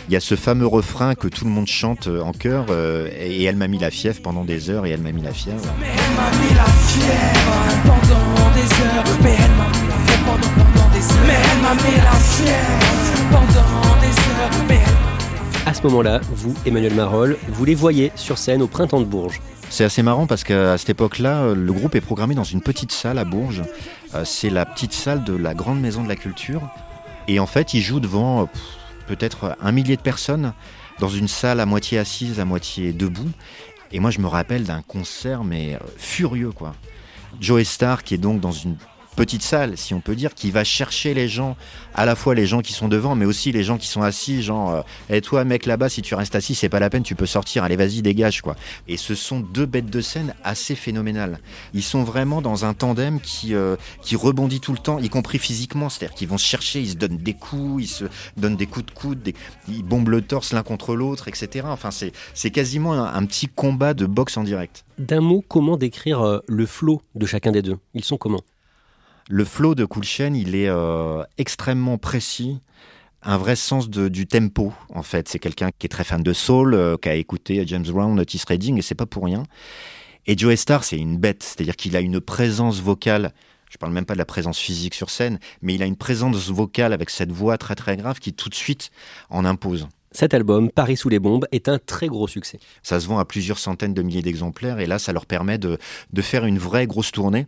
Il 0.08 0.14
y 0.14 0.16
a 0.16 0.20
ce 0.20 0.36
fameux 0.36 0.66
refrain 0.66 1.14
que 1.14 1.28
tout 1.28 1.44
le 1.44 1.50
monde 1.50 1.66
chante 1.66 2.06
euh, 2.06 2.22
en 2.22 2.32
chœur, 2.32 2.68
euh, 2.70 3.10
et 3.12 3.44
elle 3.44 3.56
m'a 3.56 3.68
mis 3.68 3.76
la 3.76 3.90
fièvre 3.90 4.22
pendant 4.22 4.42
des 4.42 4.70
heures, 4.70 4.86
et 4.86 4.90
elle 4.90 5.02
m'a 5.02 5.12
mis 5.12 5.20
la 5.20 5.34
fièvre. 5.34 5.60
Mais 5.78 5.86
elle 5.86 6.16
m'a 6.16 6.30
mis 6.30 6.54
la 6.54 6.64
fièvre 6.64 7.82
pendant 7.84 8.50
des 8.54 8.60
heures. 8.84 9.04
Mais 9.22 9.36
elle 9.38 9.50
m'a 9.50 9.66
mis 9.68 9.86
la 9.86 9.98
fièvre 10.06 10.24
pendant, 10.24 10.48
pendant 10.64 10.88
des 10.94 11.12
heures. 11.12 11.26
Mais 11.26 11.34
elle 11.52 11.60
m'a 11.60 11.74
mis 11.74 11.96
la 11.98 12.12
fièvre 12.12 13.28
pendant 13.30 14.00
des 14.00 14.06
heures. 14.08 14.66
Mais 14.66 14.78
elle 14.82 15.68
À 15.68 15.74
ce 15.74 15.82
moment-là, 15.82 16.22
vous, 16.32 16.54
Emmanuel 16.64 16.94
Marolles, 16.94 17.36
vous 17.50 17.66
les 17.66 17.74
voyez 17.74 18.10
sur 18.14 18.38
scène 18.38 18.62
au 18.62 18.66
printemps 18.66 19.00
de 19.00 19.04
Bourges. 19.04 19.42
C'est 19.68 19.84
assez 19.84 20.02
marrant 20.02 20.26
parce 20.26 20.42
qu'à 20.42 20.78
cette 20.78 20.88
époque-là, 20.88 21.42
euh, 21.42 21.54
le 21.54 21.72
groupe 21.74 21.94
est 21.94 22.00
programmé 22.00 22.34
dans 22.34 22.44
une 22.44 22.62
petite 22.62 22.92
salle 22.92 23.18
à 23.18 23.26
Bourges. 23.26 23.62
C'est 24.24 24.48
la 24.48 24.64
petite 24.64 24.94
salle 24.94 25.22
de 25.24 25.36
la 25.36 25.52
Grande 25.52 25.82
Maison 25.82 26.02
de 26.02 26.08
la 26.08 26.16
Culture. 26.16 26.62
Et 27.30 27.40
en 27.40 27.46
fait, 27.46 27.74
ils 27.74 27.82
jouent 27.82 28.00
devant 28.00 28.48
peut-être 29.08 29.56
un 29.60 29.72
millier 29.72 29.96
de 29.96 30.02
personnes 30.02 30.52
dans 31.00 31.08
une 31.08 31.28
salle 31.28 31.60
à 31.60 31.66
moitié 31.66 31.98
assise, 31.98 32.38
à 32.38 32.44
moitié 32.44 32.92
debout. 32.92 33.30
Et 33.90 34.00
moi, 34.00 34.10
je 34.10 34.20
me 34.20 34.26
rappelle 34.26 34.64
d'un 34.64 34.82
concert, 34.82 35.44
mais 35.44 35.74
euh, 35.74 35.78
furieux, 35.96 36.52
quoi. 36.52 36.74
Joe 37.40 37.62
Star, 37.64 38.04
qui 38.04 38.14
est 38.14 38.18
donc 38.18 38.40
dans 38.40 38.52
une 38.52 38.76
petite 39.18 39.42
salle, 39.42 39.76
si 39.76 39.94
on 39.94 40.00
peut 40.00 40.14
dire, 40.14 40.32
qui 40.34 40.52
va 40.52 40.62
chercher 40.62 41.12
les 41.12 41.28
gens, 41.28 41.56
à 41.94 42.06
la 42.06 42.14
fois 42.14 42.36
les 42.36 42.46
gens 42.46 42.60
qui 42.62 42.72
sont 42.72 42.86
devant, 42.86 43.16
mais 43.16 43.24
aussi 43.24 43.50
les 43.50 43.64
gens 43.64 43.76
qui 43.76 43.88
sont 43.88 44.02
assis, 44.02 44.42
genre, 44.42 44.70
euh, 44.70 44.82
Eh, 45.10 45.20
toi, 45.20 45.44
mec, 45.44 45.66
là-bas, 45.66 45.88
si 45.88 46.02
tu 46.02 46.14
restes 46.14 46.36
assis, 46.36 46.54
c'est 46.54 46.68
pas 46.68 46.78
la 46.78 46.88
peine, 46.88 47.02
tu 47.02 47.16
peux 47.16 47.26
sortir, 47.26 47.64
allez, 47.64 47.74
vas-y, 47.74 48.00
dégage, 48.00 48.42
quoi. 48.42 48.54
Et 48.86 48.96
ce 48.96 49.16
sont 49.16 49.40
deux 49.40 49.66
bêtes 49.66 49.90
de 49.90 50.00
scène 50.00 50.34
assez 50.44 50.76
phénoménales. 50.76 51.40
Ils 51.74 51.82
sont 51.82 52.04
vraiment 52.04 52.40
dans 52.42 52.64
un 52.64 52.74
tandem 52.74 53.20
qui, 53.20 53.54
euh, 53.54 53.74
qui 54.02 54.14
rebondit 54.14 54.60
tout 54.60 54.72
le 54.72 54.78
temps, 54.78 54.98
y 55.00 55.08
compris 55.08 55.38
physiquement, 55.40 55.88
c'est-à-dire 55.88 56.14
qu'ils 56.14 56.28
vont 56.28 56.38
se 56.38 56.46
chercher, 56.46 56.80
ils 56.80 56.90
se 56.90 56.94
donnent 56.96 57.16
des 57.18 57.34
coups, 57.34 57.82
ils 57.82 57.88
se 57.88 58.04
donnent 58.36 58.56
des 58.56 58.66
coups 58.66 58.86
de 58.86 58.90
coude, 58.92 59.22
des- 59.22 59.34
ils 59.68 59.82
bombent 59.82 60.10
le 60.10 60.22
torse 60.22 60.52
l'un 60.52 60.62
contre 60.62 60.94
l'autre, 60.94 61.26
etc. 61.26 61.66
Enfin, 61.68 61.90
c'est 61.90 62.50
quasiment 62.52 62.92
un, 62.94 63.12
un 63.12 63.26
petit 63.26 63.48
combat 63.48 63.94
de 63.94 64.06
boxe 64.06 64.36
en 64.36 64.44
direct. 64.44 64.84
D'un 64.98 65.20
mot, 65.20 65.44
comment 65.48 65.76
décrire 65.76 66.20
euh, 66.22 66.38
le 66.46 66.66
flow 66.66 67.02
de 67.16 67.26
chacun 67.26 67.50
des 67.50 67.62
deux? 67.62 67.78
Ils 67.94 68.04
sont 68.04 68.16
comment? 68.16 68.40
Le 69.30 69.44
flow 69.44 69.74
de 69.74 69.86
Chain, 70.00 70.32
il 70.32 70.54
est 70.54 70.70
euh, 70.70 71.22
extrêmement 71.36 71.98
précis, 71.98 72.60
un 73.22 73.36
vrai 73.36 73.56
sens 73.56 73.90
du 73.90 74.26
tempo 74.26 74.72
en 74.88 75.02
fait. 75.02 75.28
C'est 75.28 75.38
quelqu'un 75.38 75.68
qui 75.78 75.84
est 75.84 75.90
très 75.90 76.04
fan 76.04 76.22
de 76.22 76.32
soul, 76.32 76.72
euh, 76.72 76.96
qui 76.96 77.10
a 77.10 77.14
écouté 77.14 77.62
James 77.66 77.84
Brown, 77.84 78.18
Otis 78.18 78.40
Redding, 78.48 78.78
et 78.78 78.82
c'est 78.82 78.94
pas 78.94 79.04
pour 79.04 79.24
rien. 79.24 79.42
Et 80.26 80.36
Joe 80.36 80.58
Star, 80.58 80.82
c'est 80.82 80.96
une 80.96 81.18
bête, 81.18 81.42
c'est-à-dire 81.42 81.76
qu'il 81.76 81.94
a 81.94 82.00
une 82.00 82.22
présence 82.22 82.80
vocale. 82.80 83.34
Je 83.70 83.76
parle 83.76 83.92
même 83.92 84.06
pas 84.06 84.14
de 84.14 84.18
la 84.18 84.24
présence 84.24 84.58
physique 84.58 84.94
sur 84.94 85.10
scène, 85.10 85.38
mais 85.60 85.74
il 85.74 85.82
a 85.82 85.86
une 85.86 85.96
présence 85.96 86.48
vocale 86.48 86.94
avec 86.94 87.10
cette 87.10 87.30
voix 87.30 87.58
très 87.58 87.74
très 87.74 87.98
grave 87.98 88.20
qui 88.20 88.32
tout 88.32 88.48
de 88.48 88.54
suite 88.54 88.90
en 89.28 89.44
impose. 89.44 89.88
Cet 90.18 90.34
album, 90.34 90.68
Paris 90.68 90.96
sous 90.96 91.08
les 91.08 91.20
bombes, 91.20 91.46
est 91.52 91.68
un 91.68 91.78
très 91.78 92.08
gros 92.08 92.26
succès. 92.26 92.58
Ça 92.82 92.98
se 92.98 93.06
vend 93.06 93.20
à 93.20 93.24
plusieurs 93.24 93.60
centaines 93.60 93.94
de 93.94 94.02
milliers 94.02 94.20
d'exemplaires 94.20 94.80
et 94.80 94.86
là, 94.86 94.98
ça 94.98 95.12
leur 95.12 95.26
permet 95.26 95.58
de, 95.58 95.78
faire 96.22 96.44
une 96.44 96.58
vraie 96.58 96.88
grosse 96.88 97.12
tournée. 97.12 97.46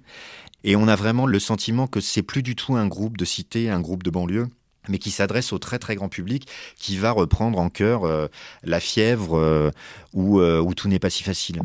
Et 0.63 0.77
on 0.77 0.87
a 0.87 0.95
vraiment 0.95 1.27
le 1.27 1.41
sentiment 1.41 1.89
que 1.89 1.99
c'est 1.99 2.23
plus 2.23 2.45
du 2.45 2.55
tout 2.55 2.77
un 2.77 2.87
groupe 2.87 3.17
de 3.17 3.25
cité, 3.25 3.71
un 3.71 3.81
groupe 3.81 4.05
de 4.05 4.11
banlieue 4.11 4.47
mais 4.89 4.99
qui 4.99 5.11
s'adresse 5.11 5.53
au 5.53 5.59
très 5.59 5.81
très 5.81 5.97
grand 5.97 6.09
public, 6.09 6.47
qui 6.77 6.97
va 6.97 7.11
reprendre 7.11 7.59
en 7.59 7.71
chœur 7.71 8.05
euh, 8.05 8.29
La 8.63 8.79
fièvre 8.79 9.37
euh, 9.37 9.71
euh, 10.17 10.61
ou 10.61 10.75
Tout 10.75 10.87
n'est 10.87 11.01
pas 11.01 11.11
si 11.11 11.25
facile. 11.25 11.63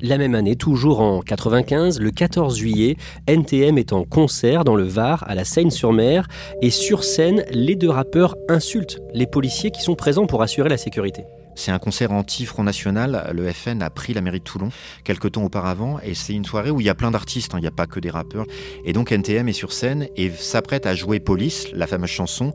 La 0.00 0.16
même 0.16 0.34
année, 0.34 0.56
toujours 0.56 1.00
en 1.00 1.20
95, 1.20 2.00
le 2.00 2.10
14 2.10 2.56
juillet, 2.56 2.96
NTM 3.26 3.76
est 3.76 3.92
en 3.92 4.04
concert 4.04 4.64
dans 4.64 4.74
le 4.74 4.84
Var, 4.84 5.24
à 5.28 5.34
la 5.34 5.44
Seine-sur-Mer, 5.44 6.26
et 6.62 6.70
sur 6.70 7.04
scène, 7.04 7.44
les 7.50 7.76
deux 7.76 7.90
rappeurs 7.90 8.34
insultent 8.48 9.00
les 9.12 9.26
policiers 9.26 9.70
qui 9.70 9.82
sont 9.82 9.96
présents 9.96 10.26
pour 10.26 10.42
assurer 10.42 10.68
la 10.68 10.78
sécurité. 10.78 11.24
C'est 11.54 11.72
un 11.72 11.78
concert 11.78 12.12
anti-Front 12.12 12.62
National. 12.62 13.30
Le 13.34 13.52
FN 13.52 13.82
a 13.82 13.90
pris 13.90 14.14
la 14.14 14.22
mairie 14.22 14.38
de 14.38 14.44
Toulon 14.44 14.70
quelques 15.04 15.32
temps 15.32 15.44
auparavant 15.44 15.98
et 16.02 16.14
c'est 16.14 16.32
une 16.32 16.44
soirée 16.44 16.70
où 16.70 16.80
il 16.80 16.86
y 16.86 16.88
a 16.88 16.94
plein 16.94 17.10
d'artistes, 17.10 17.54
hein, 17.54 17.58
il 17.58 17.62
n'y 17.62 17.66
a 17.66 17.72
pas 17.72 17.86
que 17.86 18.00
des 18.00 18.08
rappeurs. 18.08 18.46
Et 18.84 18.92
donc 18.92 19.12
NTM 19.12 19.48
est 19.48 19.52
sur 19.52 19.72
scène 19.72 20.06
et 20.16 20.30
s'apprête 20.30 20.86
à 20.86 20.94
jouer 20.94 21.20
Police, 21.20 21.66
la 21.72 21.86
fameuse 21.86 22.08
chanson. 22.08 22.54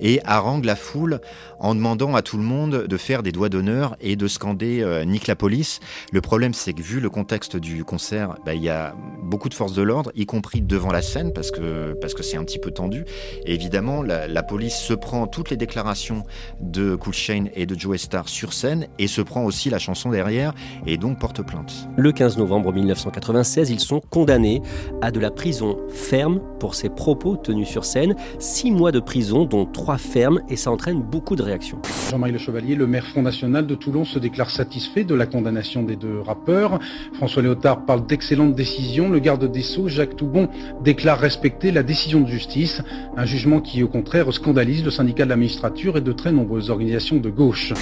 Et 0.00 0.20
harangue 0.24 0.64
la 0.64 0.76
foule 0.76 1.20
en 1.58 1.74
demandant 1.74 2.14
à 2.14 2.22
tout 2.22 2.36
le 2.36 2.42
monde 2.42 2.86
de 2.86 2.96
faire 2.96 3.22
des 3.22 3.32
doigts 3.32 3.48
d'honneur 3.48 3.96
et 4.00 4.16
de 4.16 4.28
scander 4.28 4.82
euh, 4.82 5.04
Nique 5.04 5.26
la 5.26 5.36
police. 5.36 5.80
Le 6.12 6.20
problème, 6.20 6.54
c'est 6.54 6.72
que 6.72 6.82
vu 6.82 7.00
le 7.00 7.10
contexte 7.10 7.56
du 7.56 7.84
concert, 7.84 8.36
bah, 8.44 8.54
il 8.54 8.62
y 8.62 8.68
a 8.68 8.94
beaucoup 9.22 9.48
de 9.48 9.54
forces 9.54 9.74
de 9.74 9.82
l'ordre, 9.82 10.10
y 10.14 10.26
compris 10.26 10.60
devant 10.60 10.92
la 10.92 11.02
scène, 11.02 11.32
parce 11.32 11.50
que 11.50 11.94
parce 12.00 12.14
que 12.14 12.22
c'est 12.22 12.36
un 12.36 12.44
petit 12.44 12.58
peu 12.58 12.70
tendu. 12.70 13.04
Et 13.44 13.54
évidemment, 13.54 14.02
la, 14.02 14.42
police 14.42 14.76
se 14.76 14.92
prend 14.92 15.26
toutes 15.26 15.50
les 15.50 15.56
déclarations 15.56 16.22
de 16.60 16.94
Cool 16.96 17.14
Shane 17.14 17.48
et 17.54 17.64
de 17.66 17.78
Joe 17.78 17.98
Star 17.98 18.28
sur 18.28 18.52
scène 18.52 18.86
et 18.98 19.06
se 19.06 19.22
prend 19.22 19.44
aussi 19.44 19.70
la 19.70 19.78
chanson 19.78 20.10
derrière 20.10 20.52
et 20.86 20.98
donc 20.98 21.18
porte 21.18 21.42
plainte. 21.42 21.88
Le 21.96 22.12
15 22.12 22.36
novembre 22.36 22.72
1996, 22.72 23.70
ils 23.70 23.80
sont 23.80 24.00
condamnés 24.00 24.60
à 25.00 25.10
de 25.10 25.18
la 25.20 25.30
prison 25.30 25.78
ferme 25.88 26.40
pour 26.60 26.74
ces 26.74 26.90
propos 26.90 27.36
tenus 27.36 27.68
sur 27.68 27.84
scène. 27.84 28.14
Six 28.38 28.70
mois 28.70 28.92
de 28.92 29.00
prison, 29.00 29.44
dont 29.44 29.66
trois 29.66 29.83
fermes, 29.98 30.40
et 30.48 30.56
ça 30.56 30.70
entraîne 30.70 31.00
beaucoup 31.00 31.36
de 31.36 31.42
réactions. 31.42 31.78
Jean-Marie 32.10 32.32
Le 32.32 32.38
Chevalier, 32.38 32.74
le 32.74 32.86
maire 32.86 33.06
Front 33.06 33.22
National 33.22 33.66
de 33.66 33.74
Toulon, 33.74 34.04
se 34.04 34.18
déclare 34.18 34.50
satisfait 34.50 35.04
de 35.04 35.14
la 35.14 35.26
condamnation 35.26 35.82
des 35.82 35.96
deux 35.96 36.20
rappeurs. 36.20 36.78
François 37.14 37.42
Léotard 37.42 37.84
parle 37.84 38.06
d'excellentes 38.06 38.54
décisions. 38.54 39.10
Le 39.10 39.18
garde 39.18 39.50
des 39.50 39.62
Sceaux, 39.62 39.88
Jacques 39.88 40.16
Toubon, 40.16 40.48
déclare 40.82 41.18
respecter 41.18 41.70
la 41.70 41.82
décision 41.82 42.20
de 42.20 42.28
justice. 42.28 42.82
Un 43.16 43.26
jugement 43.26 43.60
qui, 43.60 43.82
au 43.82 43.88
contraire, 43.88 44.32
scandalise 44.32 44.84
le 44.84 44.90
syndicat 44.90 45.24
de 45.24 45.30
la 45.30 45.36
magistrature 45.36 45.96
et 45.96 46.00
de 46.00 46.12
très 46.12 46.32
nombreuses 46.32 46.70
organisations 46.70 47.16
de 47.16 47.30
gauche. 47.30 47.72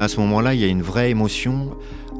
À 0.00 0.08
ce 0.08 0.20
moment-là, 0.20 0.54
il 0.54 0.60
y 0.60 0.64
a 0.64 0.68
une 0.68 0.82
vraie 0.82 1.10
émotion 1.10 1.70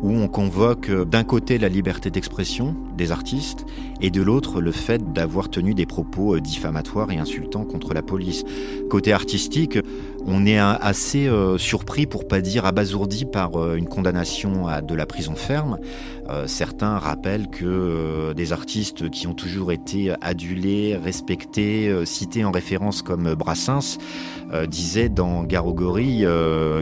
où 0.04 0.12
on 0.12 0.28
convoque 0.28 0.90
euh, 0.90 1.06
d'un 1.06 1.24
côté 1.24 1.56
la 1.56 1.70
liberté 1.70 2.10
d'expression 2.10 2.76
des 2.94 3.10
artistes 3.10 3.64
et 4.02 4.10
de 4.10 4.20
l'autre 4.20 4.60
le 4.60 4.70
fait 4.70 5.14
d'avoir 5.14 5.48
tenu 5.48 5.72
des 5.72 5.86
propos 5.86 6.36
euh, 6.36 6.40
diffamatoires 6.40 7.10
et 7.10 7.16
insultants 7.16 7.64
contre 7.64 7.94
la 7.94 8.02
police. 8.02 8.44
Côté 8.90 9.14
artistique, 9.14 9.78
on 10.26 10.46
est 10.46 10.58
assez 10.58 11.26
euh, 11.26 11.58
surpris, 11.58 12.06
pour 12.06 12.26
pas 12.26 12.40
dire 12.40 12.64
abasourdi, 12.66 13.24
par 13.24 13.74
une 13.74 13.86
condamnation 13.86 14.66
à 14.66 14.80
de 14.80 14.94
la 14.94 15.06
prison 15.06 15.34
ferme. 15.34 15.78
certains 16.46 16.98
rappellent 16.98 17.48
que 17.48 18.32
des 18.32 18.52
artistes 18.52 19.10
qui 19.10 19.26
ont 19.26 19.34
toujours 19.34 19.72
été 19.72 20.12
adulés, 20.22 20.96
respectés, 20.96 21.94
cités 22.06 22.44
en 22.44 22.50
référence 22.50 23.02
comme 23.02 23.34
Brassens, 23.34 23.98
disaient 24.68 25.10
dans 25.10 25.42
gorille 25.44 26.26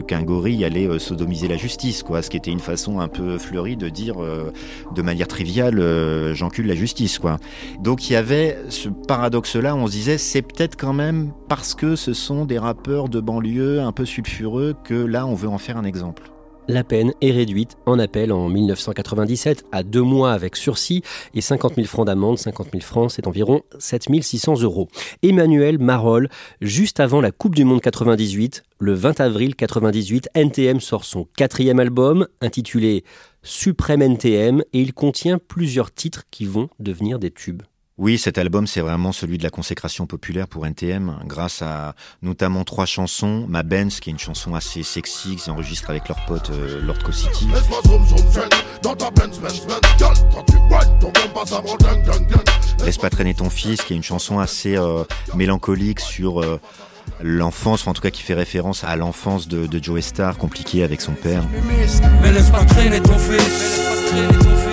qu'un 0.07 0.23
gorille 0.23 0.63
allait 0.63 0.99
sodomiser 0.99 1.47
la 1.47 1.57
justice, 1.57 2.03
quoi, 2.03 2.21
ce 2.21 2.29
qui 2.29 2.37
était 2.37 2.51
une 2.51 2.59
façon 2.59 2.99
un 2.99 3.07
peu 3.07 3.37
fleuri 3.37 3.75
de 3.75 3.89
dire 3.89 4.21
euh, 4.21 4.51
de 4.93 5.01
manière 5.01 5.27
triviale 5.27 5.79
euh, 5.79 6.33
j'encule 6.33 6.67
la 6.67 6.75
justice 6.75 7.19
quoi. 7.19 7.37
Donc 7.79 8.09
il 8.09 8.13
y 8.13 8.15
avait 8.15 8.57
ce 8.69 8.89
paradoxe 8.89 9.55
là, 9.55 9.75
on 9.75 9.87
se 9.87 9.91
disait 9.91 10.17
c'est 10.17 10.41
peut-être 10.41 10.75
quand 10.75 10.93
même 10.93 11.31
parce 11.47 11.73
que 11.73 11.95
ce 11.95 12.13
sont 12.13 12.45
des 12.45 12.57
rappeurs 12.57 13.09
de 13.09 13.19
banlieue 13.33 13.81
un 13.81 13.91
peu 13.91 14.05
sulfureux 14.05 14.75
que 14.83 14.93
là 14.93 15.25
on 15.25 15.33
veut 15.33 15.49
en 15.49 15.57
faire 15.57 15.77
un 15.77 15.85
exemple. 15.85 16.23
La 16.67 16.83
peine 16.83 17.13
est 17.19 17.31
réduite 17.31 17.77
en 17.85 17.99
appel 17.99 18.31
en 18.31 18.47
1997 18.47 19.65
à 19.73 19.83
deux 19.83 20.03
mois 20.03 20.31
avec 20.31 20.55
sursis 20.55 21.01
et 21.33 21.41
50 21.41 21.75
000 21.75 21.87
francs 21.87 22.05
d'amende. 22.05 22.37
50 22.37 22.67
000 22.71 22.81
francs, 22.81 23.11
c'est 23.11 23.27
environ 23.27 23.63
7 23.79 24.07
600 24.21 24.61
euros. 24.61 24.87
Emmanuel 25.23 25.77
Marolles, 25.77 26.29
juste 26.61 27.01
avant 27.01 27.19
la 27.19 27.31
Coupe 27.31 27.55
du 27.55 27.65
Monde 27.65 27.81
98, 27.81 28.63
le 28.79 28.93
20 28.93 29.19
avril 29.19 29.55
98, 29.55 30.29
NTM 30.35 30.79
sort 30.79 31.03
son 31.03 31.27
quatrième 31.35 31.81
album 31.81 32.27
intitulé 32.39 33.03
Suprême 33.41 34.01
NTM 34.01 34.61
et 34.71 34.79
il 34.79 34.93
contient 34.93 35.39
plusieurs 35.39 35.91
titres 35.91 36.23
qui 36.31 36.45
vont 36.45 36.69
devenir 36.79 37.19
des 37.19 37.31
tubes. 37.31 37.63
Oui, 37.99 38.17
cet 38.17 38.39
album, 38.39 38.65
c'est 38.65 38.81
vraiment 38.81 39.11
celui 39.11 39.37
de 39.37 39.43
la 39.43 39.51
consécration 39.51 40.07
populaire 40.07 40.47
pour 40.47 40.65
NTM, 40.65 41.19
grâce 41.25 41.61
à 41.61 41.93
notamment 42.23 42.63
trois 42.63 42.87
chansons. 42.87 43.45
Ma 43.47 43.61
Benz, 43.61 43.99
qui 43.99 44.09
est 44.09 44.13
une 44.13 44.19
chanson 44.19 44.55
assez 44.55 44.81
sexy, 44.81 45.35
qu'ils 45.35 45.51
enregistrent 45.51 45.91
avec 45.91 46.07
leur 46.07 46.25
pote 46.25 46.49
euh, 46.49 46.81
Lord 46.81 47.13
City. 47.13 47.47
Laisse 52.83 52.97
pas 52.97 53.09
traîner 53.11 53.35
ton 53.35 53.51
fils, 53.51 53.83
qui 53.83 53.93
est 53.93 53.95
une 53.95 54.03
chanson 54.03 54.39
assez 54.39 54.75
euh, 54.75 55.03
mélancolique 55.35 55.99
sur 55.99 56.41
euh, 56.41 56.59
l'enfance, 57.21 57.81
enfin, 57.81 57.91
en 57.91 57.93
tout 57.93 58.01
cas 58.01 58.09
qui 58.09 58.23
fait 58.23 58.33
référence 58.33 58.83
à 58.83 58.95
l'enfance 58.95 59.47
de, 59.47 59.67
de 59.67 59.83
Joe 59.83 60.03
Star, 60.03 60.39
compliquée 60.39 60.83
avec 60.83 60.99
son 60.99 61.13
père. 61.13 61.43
Mais 62.23 62.31
laisse 62.31 62.49
pas 62.49 62.65
traîner 62.65 62.99
ton 63.01 63.19
fils. 63.19 64.72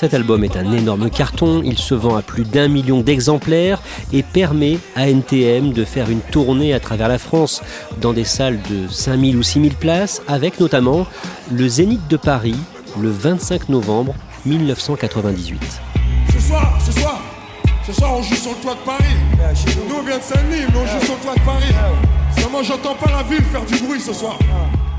Cet 0.00 0.14
album 0.14 0.44
est 0.44 0.56
un 0.56 0.72
énorme 0.72 1.10
carton, 1.10 1.60
il 1.62 1.76
se 1.76 1.94
vend 1.94 2.16
à 2.16 2.22
plus 2.22 2.44
d'un 2.44 2.68
million 2.68 3.02
d'exemplaires 3.02 3.82
et 4.14 4.22
permet 4.22 4.78
à 4.96 5.10
NTM 5.10 5.74
de 5.74 5.84
faire 5.84 6.08
une 6.08 6.22
tournée 6.22 6.72
à 6.72 6.80
travers 6.80 7.06
la 7.06 7.18
France 7.18 7.60
dans 8.00 8.14
des 8.14 8.24
salles 8.24 8.60
de 8.70 8.88
5000 8.88 9.36
ou 9.36 9.42
6000 9.42 9.74
places 9.74 10.22
avec 10.26 10.58
notamment 10.58 11.06
le 11.52 11.68
Zénith 11.68 12.08
de 12.08 12.16
Paris 12.16 12.56
le 12.98 13.10
25 13.10 13.68
novembre 13.68 14.14
1998. 14.46 15.60
Ce 16.32 16.40
soir, 16.40 16.78
ce 16.82 16.92
soir, 16.98 17.20
ce 17.86 17.92
soir 17.92 18.14
on 18.16 18.22
joue 18.22 18.36
sur 18.36 18.52
le 18.52 18.56
toit 18.56 18.76
de 18.76 18.86
Paris. 18.86 19.04
Nous 19.86 19.94
on 19.94 20.02
vient 20.02 20.16
de 20.16 20.22
Saint-Denis, 20.22 20.64
mais 20.72 20.78
on 20.78 20.86
joue 20.86 21.04
sur 21.04 21.14
le 21.16 21.20
toit 21.20 21.34
de 21.34 21.40
Paris. 21.40 21.74
Seulement 22.38 22.62
j'entends 22.62 22.94
pas 22.94 23.10
la 23.12 23.22
ville 23.24 23.44
faire 23.44 23.66
du 23.66 23.76
bruit 23.84 24.00
ce 24.00 24.14
soir. 24.14 24.38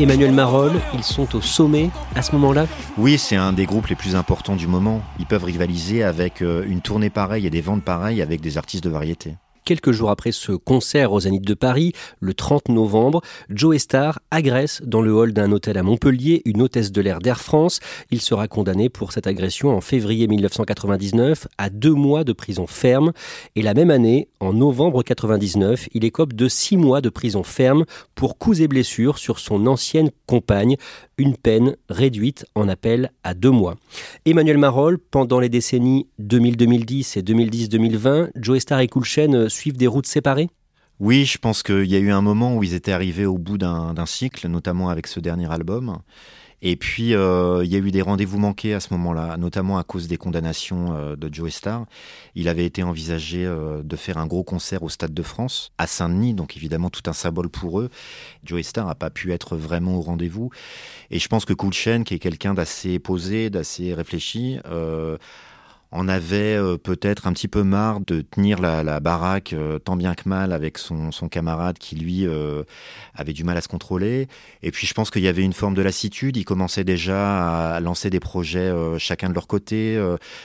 Emmanuel 0.01 0.31
Marolles, 0.31 0.81
ils 0.95 1.03
sont 1.03 1.35
au 1.35 1.41
sommet 1.41 1.91
à 2.15 2.23
ce 2.23 2.31
moment-là 2.31 2.65
Oui, 2.97 3.19
c'est 3.19 3.35
un 3.35 3.53
des 3.53 3.67
groupes 3.67 3.85
les 3.85 3.95
plus 3.95 4.15
importants 4.15 4.55
du 4.55 4.65
moment. 4.65 5.03
Ils 5.19 5.27
peuvent 5.27 5.43
rivaliser 5.43 6.01
avec 6.01 6.41
euh, 6.41 6.65
une 6.67 6.81
tournée 6.81 7.11
pareille 7.11 7.45
et 7.45 7.51
des 7.51 7.61
ventes 7.61 7.83
pareilles 7.83 8.23
avec 8.23 8.41
des 8.41 8.57
artistes 8.57 8.83
de 8.83 8.89
variété. 8.89 9.35
Quelques 9.63 9.91
jours 9.91 10.09
après 10.09 10.31
ce 10.31 10.53
concert 10.53 11.11
au 11.13 11.19
Zénith 11.19 11.45
de 11.45 11.53
Paris, 11.53 11.93
le 12.19 12.33
30 12.33 12.69
novembre, 12.69 13.21
Joe 13.49 13.77
Star 13.77 14.19
agresse 14.31 14.81
dans 14.83 15.01
le 15.01 15.13
hall 15.13 15.33
d'un 15.33 15.51
hôtel 15.51 15.77
à 15.77 15.83
Montpellier 15.83 16.41
une 16.45 16.63
hôtesse 16.63 16.91
de 16.91 16.99
l'air 16.99 17.19
d'Air 17.19 17.39
France. 17.39 17.79
Il 18.09 18.21
sera 18.21 18.47
condamné 18.47 18.89
pour 18.89 19.11
cette 19.11 19.27
agression 19.27 19.69
en 19.69 19.79
février 19.79 20.27
1999 20.27 21.47
à 21.59 21.69
deux 21.69 21.93
mois 21.93 22.23
de 22.23 22.33
prison 22.33 22.65
ferme. 22.65 23.11
Et 23.55 23.61
la 23.61 23.75
même 23.75 23.91
année, 23.91 24.29
en 24.39 24.53
novembre 24.53 25.03
99, 25.03 25.89
il 25.93 26.05
écope 26.05 26.33
de 26.33 26.47
six 26.47 26.75
mois 26.75 27.01
de 27.01 27.09
prison 27.09 27.43
ferme 27.43 27.85
pour 28.15 28.39
coups 28.39 28.61
et 28.61 28.67
blessures 28.67 29.19
sur 29.19 29.37
son 29.37 29.67
ancienne 29.67 30.09
compagne, 30.25 30.75
une 31.21 31.37
peine 31.37 31.75
réduite 31.87 32.45
en 32.55 32.67
appel 32.67 33.11
à 33.23 33.35
deux 33.35 33.51
mois. 33.51 33.75
Emmanuel 34.25 34.57
Marolles, 34.57 34.97
pendant 34.97 35.39
les 35.39 35.49
décennies 35.49 36.07
2000-2010 36.19 37.19
et 37.19 37.21
2010-2020, 37.21 38.31
Joe 38.35 38.59
Star 38.59 38.79
et 38.79 38.87
Cool 38.87 39.05
suivent 39.47 39.77
des 39.77 39.87
routes 39.87 40.07
séparées? 40.07 40.49
Oui, 40.99 41.25
je 41.25 41.37
pense 41.37 41.63
qu'il 41.63 41.85
y 41.85 41.95
a 41.95 41.99
eu 41.99 42.11
un 42.11 42.21
moment 42.21 42.55
où 42.55 42.63
ils 42.63 42.73
étaient 42.73 42.91
arrivés 42.91 43.25
au 43.25 43.37
bout 43.37 43.57
d'un 43.57 44.05
cycle, 44.05 44.47
notamment 44.47 44.89
avec 44.89 45.07
ce 45.07 45.19
dernier 45.19 45.51
album. 45.51 45.99
Et 46.61 46.75
puis, 46.75 47.15
euh, 47.15 47.63
il 47.63 47.71
y 47.71 47.75
a 47.75 47.79
eu 47.79 47.91
des 47.91 48.01
rendez-vous 48.01 48.37
manqués 48.37 48.73
à 48.73 48.79
ce 48.79 48.93
moment-là, 48.93 49.35
notamment 49.37 49.79
à 49.79 49.83
cause 49.83 50.07
des 50.07 50.17
condamnations 50.17 50.95
euh, 50.95 51.15
de 51.15 51.33
Joe 51.33 51.51
Star. 51.51 51.85
Il 52.35 52.47
avait 52.47 52.65
été 52.65 52.83
envisagé 52.83 53.45
euh, 53.45 53.81
de 53.83 53.95
faire 53.95 54.19
un 54.19 54.27
gros 54.27 54.43
concert 54.43 54.83
au 54.83 54.89
Stade 54.89 55.13
de 55.13 55.23
France, 55.23 55.71
à 55.79 55.87
Saint-Denis, 55.87 56.35
donc 56.35 56.55
évidemment 56.55 56.91
tout 56.91 57.01
un 57.07 57.13
symbole 57.13 57.49
pour 57.49 57.79
eux. 57.79 57.89
Joe 58.43 58.61
Star 58.61 58.85
n'a 58.85 58.95
pas 58.95 59.09
pu 59.09 59.31
être 59.31 59.55
vraiment 59.55 59.95
au 59.95 60.01
rendez-vous. 60.01 60.51
Et 61.09 61.17
je 61.17 61.27
pense 61.27 61.45
que 61.45 61.53
Cool 61.53 61.71
qui 61.71 62.13
est 62.13 62.19
quelqu'un 62.19 62.53
d'assez 62.53 62.99
posé, 62.99 63.49
d'assez 63.49 63.93
réfléchi, 63.93 64.59
en 65.91 66.07
avait 66.07 66.55
euh, 66.55 66.77
peut-être 66.77 67.27
un 67.27 67.33
petit 67.33 67.49
peu 67.49 67.63
marre 67.63 67.99
de 67.99 68.21
tenir 68.21 68.59
la, 68.61 68.99
baraque 68.99 69.53
euh, 69.53 69.77
tant 69.77 69.95
bien 69.95 70.15
que 70.15 70.27
mal 70.27 70.53
avec 70.53 70.77
son, 70.77 71.11
camarade 71.29 71.77
qui 71.77 71.95
lui 71.95 72.25
euh, 72.25 72.63
avait 73.13 73.33
du 73.33 73.43
mal 73.43 73.57
à 73.57 73.61
se 73.61 73.67
contrôler. 73.67 74.27
Et 74.63 74.71
puis 74.71 74.87
je 74.87 74.93
pense 74.93 75.11
qu'il 75.11 75.21
y 75.21 75.27
avait 75.27 75.43
une 75.43 75.53
forme 75.53 75.73
de 75.73 75.81
lassitude. 75.81 76.37
Ils 76.37 76.45
commençaient 76.45 76.83
déjà 76.83 77.75
à 77.75 77.79
lancer 77.79 78.09
des 78.09 78.19
projets 78.19 78.71
chacun 78.97 79.29
de 79.29 79.33
leur 79.33 79.47
côté. 79.47 80.01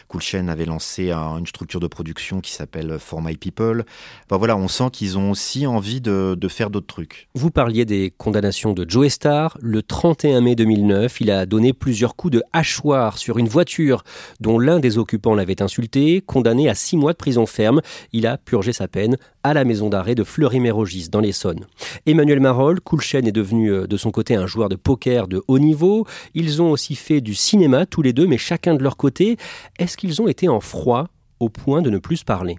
Cool 0.09 0.21
Chain 0.21 0.49
avait 0.49 0.65
lancé 0.65 1.13
une 1.13 1.47
structure 1.47 1.81
de 1.81 1.87
production 1.87 2.41
qui 2.41 2.53
s'appelle 2.53 2.99
For 2.99 3.23
My 3.23 3.37
People. 3.37 3.85
Enfin, 4.27 4.37
voilà, 4.37 4.57
on 4.57 4.69
sent 4.69 4.91
qu'ils 4.93 5.19
ont 5.19 5.31
aussi 5.31 5.67
envie 5.67 6.01
de, 6.01 6.37
de 6.39 6.49
faire 6.49 6.71
d'autres 6.71 6.87
trucs. 6.87 7.29
Vous 7.35 7.51
parliez 7.51 7.85
des 7.85 8.13
condamnations 8.17 8.73
de 8.73 8.89
Joe 8.89 9.09
Star. 9.09 9.57
Le 9.61 9.83
31 9.83 10.41
mai 10.41 10.55
2009, 10.55 11.21
il 11.21 11.31
a 11.31 11.47
donné 11.47 11.73
plusieurs 11.73 12.17
coups 12.17 12.35
de 12.35 12.43
hachoir 12.53 13.19
sur 13.19 13.39
une 13.39 13.49
voiture 13.49 14.05
dont 14.41 14.59
l'un 14.59 14.79
des 14.79 14.99
occupants 14.99 15.36
l'avait 15.37 15.63
insulté, 15.63 16.21
condamné 16.21 16.69
à 16.69 16.75
six 16.75 16.97
mois 16.97 17.13
de 17.13 17.17
prison 17.17 17.47
ferme. 17.47 17.81
Il 18.13 18.27
a 18.27 18.39
purgé 18.39 18.73
sa 18.73 18.89
peine 18.89 19.17
à 19.43 19.55
la 19.55 19.65
maison 19.65 19.89
d'arrêt 19.89 20.15
de 20.15 20.25
Fleury-Mérogis, 20.25 21.09
dans 21.09 21.21
l'Essonne. 21.21 21.67
Emmanuel 22.07 22.41
Marolles, 22.41 22.81
Coulchen 22.81 23.27
est 23.27 23.33
devenu 23.33 23.71
euh, 23.71 23.87
de 23.87 23.97
son 23.97 24.11
côté 24.11 24.35
un 24.35 24.47
joueur 24.47 24.69
de 24.69 24.77
poker 24.77 25.29
de 25.29 25.43
haut 25.47 25.59
niveau. 25.59 26.07
Ils 26.35 26.61
ont 26.61 26.71
aussi 26.71 26.97
fait 26.97 27.21
du 27.21 27.35
cinéma 27.35 27.87
tous 27.87 28.03
les 28.03 28.13
deux, 28.13 28.27
mais 28.27 28.39
chacun 28.39 28.75
de 28.75 28.83
leur 28.83 28.97
côté. 28.97 29.37
Est-ce 29.79 29.97
qu'ils 29.97 30.21
ont 30.21 30.29
été 30.29 30.49
en 30.49 30.61
froid 30.61 31.09
au 31.39 31.49
point 31.49 31.83
de 31.83 31.91
ne 31.91 31.99
plus 31.99 32.25
parler? 32.25 32.57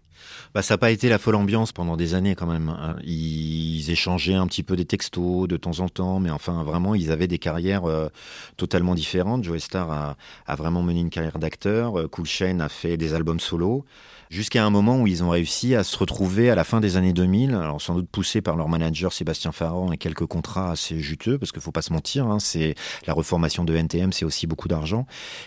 Bah, 0.54 0.62
ça 0.62 0.74
n'a 0.74 0.78
pas 0.78 0.92
été 0.92 1.10
la 1.10 1.18
folle 1.18 1.36
ambiance 1.36 1.72
pendant 1.72 1.98
des 1.98 2.14
années 2.14 2.36
quand 2.36 2.48
même. 2.48 2.70
Hein. 2.70 2.96
Ils 3.04 3.90
échangeaient 3.90 4.36
un 4.36 4.48
petit 4.48 4.64
peu 4.64 4.76
des 4.76 4.86
textos 4.86 5.48
de 5.48 5.58
temps 5.58 5.80
en 5.80 5.90
temps, 5.90 6.20
mais 6.20 6.30
enfin 6.30 6.64
vraiment, 6.64 6.96
ils 6.96 7.12
avaient 7.12 7.28
des 7.28 7.40
carrières 7.40 7.86
euh, 7.86 8.10
totalement 8.58 8.96
différentes. 8.96 9.44
Joe 9.44 9.62
Star 9.62 9.92
a, 9.92 10.18
a, 10.46 10.56
vraiment 10.56 10.84
mené 10.84 11.00
une 11.00 11.10
carrière 11.10 11.40
d'acteur. 11.40 12.00
Euh, 12.00 12.08
cool 12.08 12.26
Shane 12.26 12.62
a 12.62 12.70
fait 12.70 12.98
des 12.98 13.14
albums 13.14 13.40
solo 13.40 13.86
jusqu'à 14.30 14.66
un 14.66 14.70
moment 14.70 15.02
où 15.02 15.08
ils 15.08 15.24
ont 15.24 15.30
réussi 15.30 15.76
à 15.76 15.84
se 15.84 15.98
retrouver 15.98 16.50
à 16.50 16.56
la 16.56 16.64
fin 16.64 16.80
des 16.80 16.98
années 16.98 17.14
2000, 17.14 17.54
alors 17.56 17.82
sans 17.82 17.96
doute 17.96 18.10
poussés 18.10 18.42
par 18.42 18.56
leur 18.56 18.68
manager 18.68 19.14
Sébastien 19.14 19.52
Farran 19.52 19.92
et 19.92 19.98
quelques 19.98 20.26
contrats 20.26 20.72
assez 20.72 21.00
juteux, 21.00 21.38
parce 21.38 21.52
qu'il 21.52 21.62
faut 21.62 21.72
pas 21.72 21.82
se 21.82 21.94
mentir, 21.94 22.28
hein, 22.28 22.40
c'est 22.40 22.76
la 23.06 23.14
reformation 23.14 23.64
de 23.64 23.74
NTM, 23.74 24.12
c'est 24.12 24.26
aussi 24.26 24.48
beaucoup 24.48 24.68
d'argent. 24.68 25.06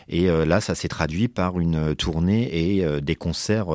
Et 0.09 0.31
euh, 0.31 0.47
là, 0.47 0.61
ça 0.61 0.75
s'est 0.75 0.89
traduit 0.89 1.29
par 1.29 1.61
une 1.61 1.95
tournée 1.95 2.79
et 2.79 3.01
des 3.01 3.17
concerts 3.17 3.69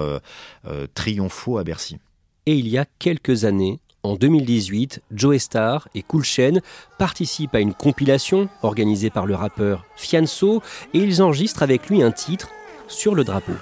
triomphaux 0.94 1.58
à 1.58 1.64
Bercy. 1.64 1.98
Et 2.46 2.56
il 2.56 2.68
y 2.68 2.78
a 2.78 2.86
quelques 3.00 3.46
années, 3.46 3.80
en 4.04 4.16
2018, 4.16 5.02
Joe 5.12 5.38
Star 5.40 5.88
et 5.96 6.04
Cool 6.04 6.24
Chain 6.24 6.60
participent 7.00 7.56
à 7.56 7.60
une 7.60 7.74
compilation 7.74 8.50
organisée 8.62 9.10
par 9.10 9.26
le 9.26 9.34
rappeur 9.34 9.86
Fianso 9.96 10.62
et 10.94 11.00
ils 11.00 11.24
enregistrent 11.24 11.64
avec 11.64 11.90
lui 11.90 12.04
un 12.04 12.12
titre 12.12 12.50
sur 12.88 13.16
le 13.16 13.24
drapeau. 13.24 13.54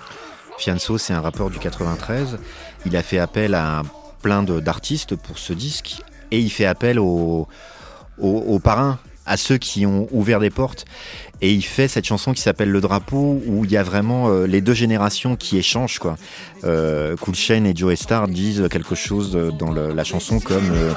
Fianso, 0.57 0.97
c'est 0.97 1.13
un 1.13 1.21
rappeur 1.21 1.49
du 1.49 1.59
93. 1.59 2.39
Il 2.85 2.97
a 2.97 3.03
fait 3.03 3.19
appel 3.19 3.55
à 3.55 3.83
plein 4.21 4.43
d'artistes 4.43 5.15
pour 5.15 5.37
ce 5.37 5.53
disque 5.53 6.01
et 6.31 6.39
il 6.39 6.49
fait 6.49 6.65
appel 6.65 6.99
aux, 6.99 7.47
aux, 8.17 8.59
parrains, 8.59 8.99
à 9.25 9.37
ceux 9.37 9.57
qui 9.57 9.85
ont 9.85 10.07
ouvert 10.11 10.39
des 10.39 10.49
portes. 10.49 10.85
Et 11.43 11.51
il 11.51 11.61
fait 11.61 11.89
cette 11.89 12.05
chanson 12.05 12.31
qui 12.31 12.41
s'appelle 12.41 12.71
Le 12.71 12.79
Drapeau, 12.79 13.41
où 13.45 13.65
il 13.65 13.71
y 13.71 13.75
a 13.75 13.83
vraiment 13.83 14.29
euh, 14.29 14.47
les 14.47 14.61
deux 14.61 14.73
générations 14.73 15.35
qui 15.35 15.57
échangent. 15.57 15.99
Quoi. 15.99 16.15
Euh, 16.63 17.17
cool 17.17 17.35
Shane 17.35 17.65
et 17.65 17.75
Joe 17.75 17.95
Star 17.95 18.29
disent 18.29 18.69
quelque 18.71 18.95
chose 18.95 19.37
dans 19.59 19.71
la 19.71 20.03
chanson 20.05 20.39
comme... 20.39 20.71
Euh, 20.71 20.93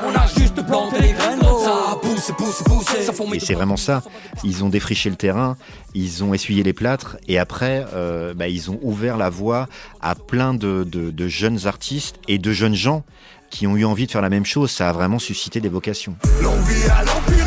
et 3.33 3.41
c'est 3.41 3.55
vraiment 3.55 3.77
ça. 3.77 4.03
Ils 4.45 4.65
ont 4.65 4.69
défriché 4.69 5.11
le 5.11 5.17
terrain, 5.17 5.57
ils 5.95 6.23
ont 6.23 6.33
essuyé 6.33 6.63
les 6.63 6.73
plâtres 6.73 7.17
et 7.29 7.39
après, 7.39 7.85
euh, 7.95 8.33
bah, 8.35 8.49
ils 8.49 8.71
ont 8.71 8.79
ouvert 8.83 9.17
la 9.17 9.31
voie 9.31 9.69
à 10.01 10.15
plein 10.15 10.55
de, 10.55 10.85
de, 10.85 11.29
jeunes 11.29 11.67
artistes 11.67 12.17
et 12.29 12.39
de 12.39 12.53
jeunes 12.53 12.75
gens 12.75 13.05
qui 13.51 13.67
ont 13.67 13.77
eu 13.77 13.85
envie 13.85 14.07
de 14.07 14.13
faire 14.13 14.23
la 14.23 14.31
même 14.31 14.47
chose. 14.47 14.71
Ça 14.71 14.89
a 14.89 14.93
vraiment 14.93 15.19
suscité 15.19 15.61
des 15.61 15.69
vocations. 15.69 16.17
L'envie 16.41 16.85
à 16.91 17.05
l'empire 17.05 17.46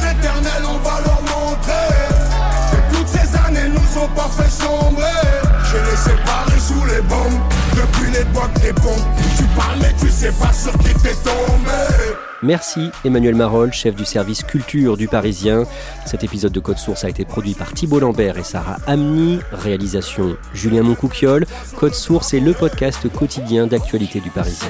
Merci 12.41 12.91
Emmanuel 13.03 13.35
Marolles, 13.35 13.73
chef 13.73 13.95
du 13.95 14.05
service 14.05 14.43
culture 14.43 14.95
du 14.95 15.09
Parisien. 15.09 15.63
Cet 16.05 16.23
épisode 16.23 16.53
de 16.53 16.59
Code 16.61 16.77
Source 16.77 17.03
a 17.03 17.09
été 17.09 17.25
produit 17.25 17.53
par 17.53 17.73
Thibault 17.73 17.99
Lambert 17.99 18.37
et 18.37 18.43
Sarah 18.43 18.77
Amni. 18.87 19.39
Réalisation 19.51 20.37
Julien 20.53 20.83
Moncouquiole. 20.83 21.45
Code 21.75 21.93
Source 21.93 22.33
est 22.33 22.39
le 22.39 22.53
podcast 22.53 23.09
quotidien 23.11 23.67
d'actualité 23.67 24.21
du 24.21 24.29
Parisien. 24.29 24.69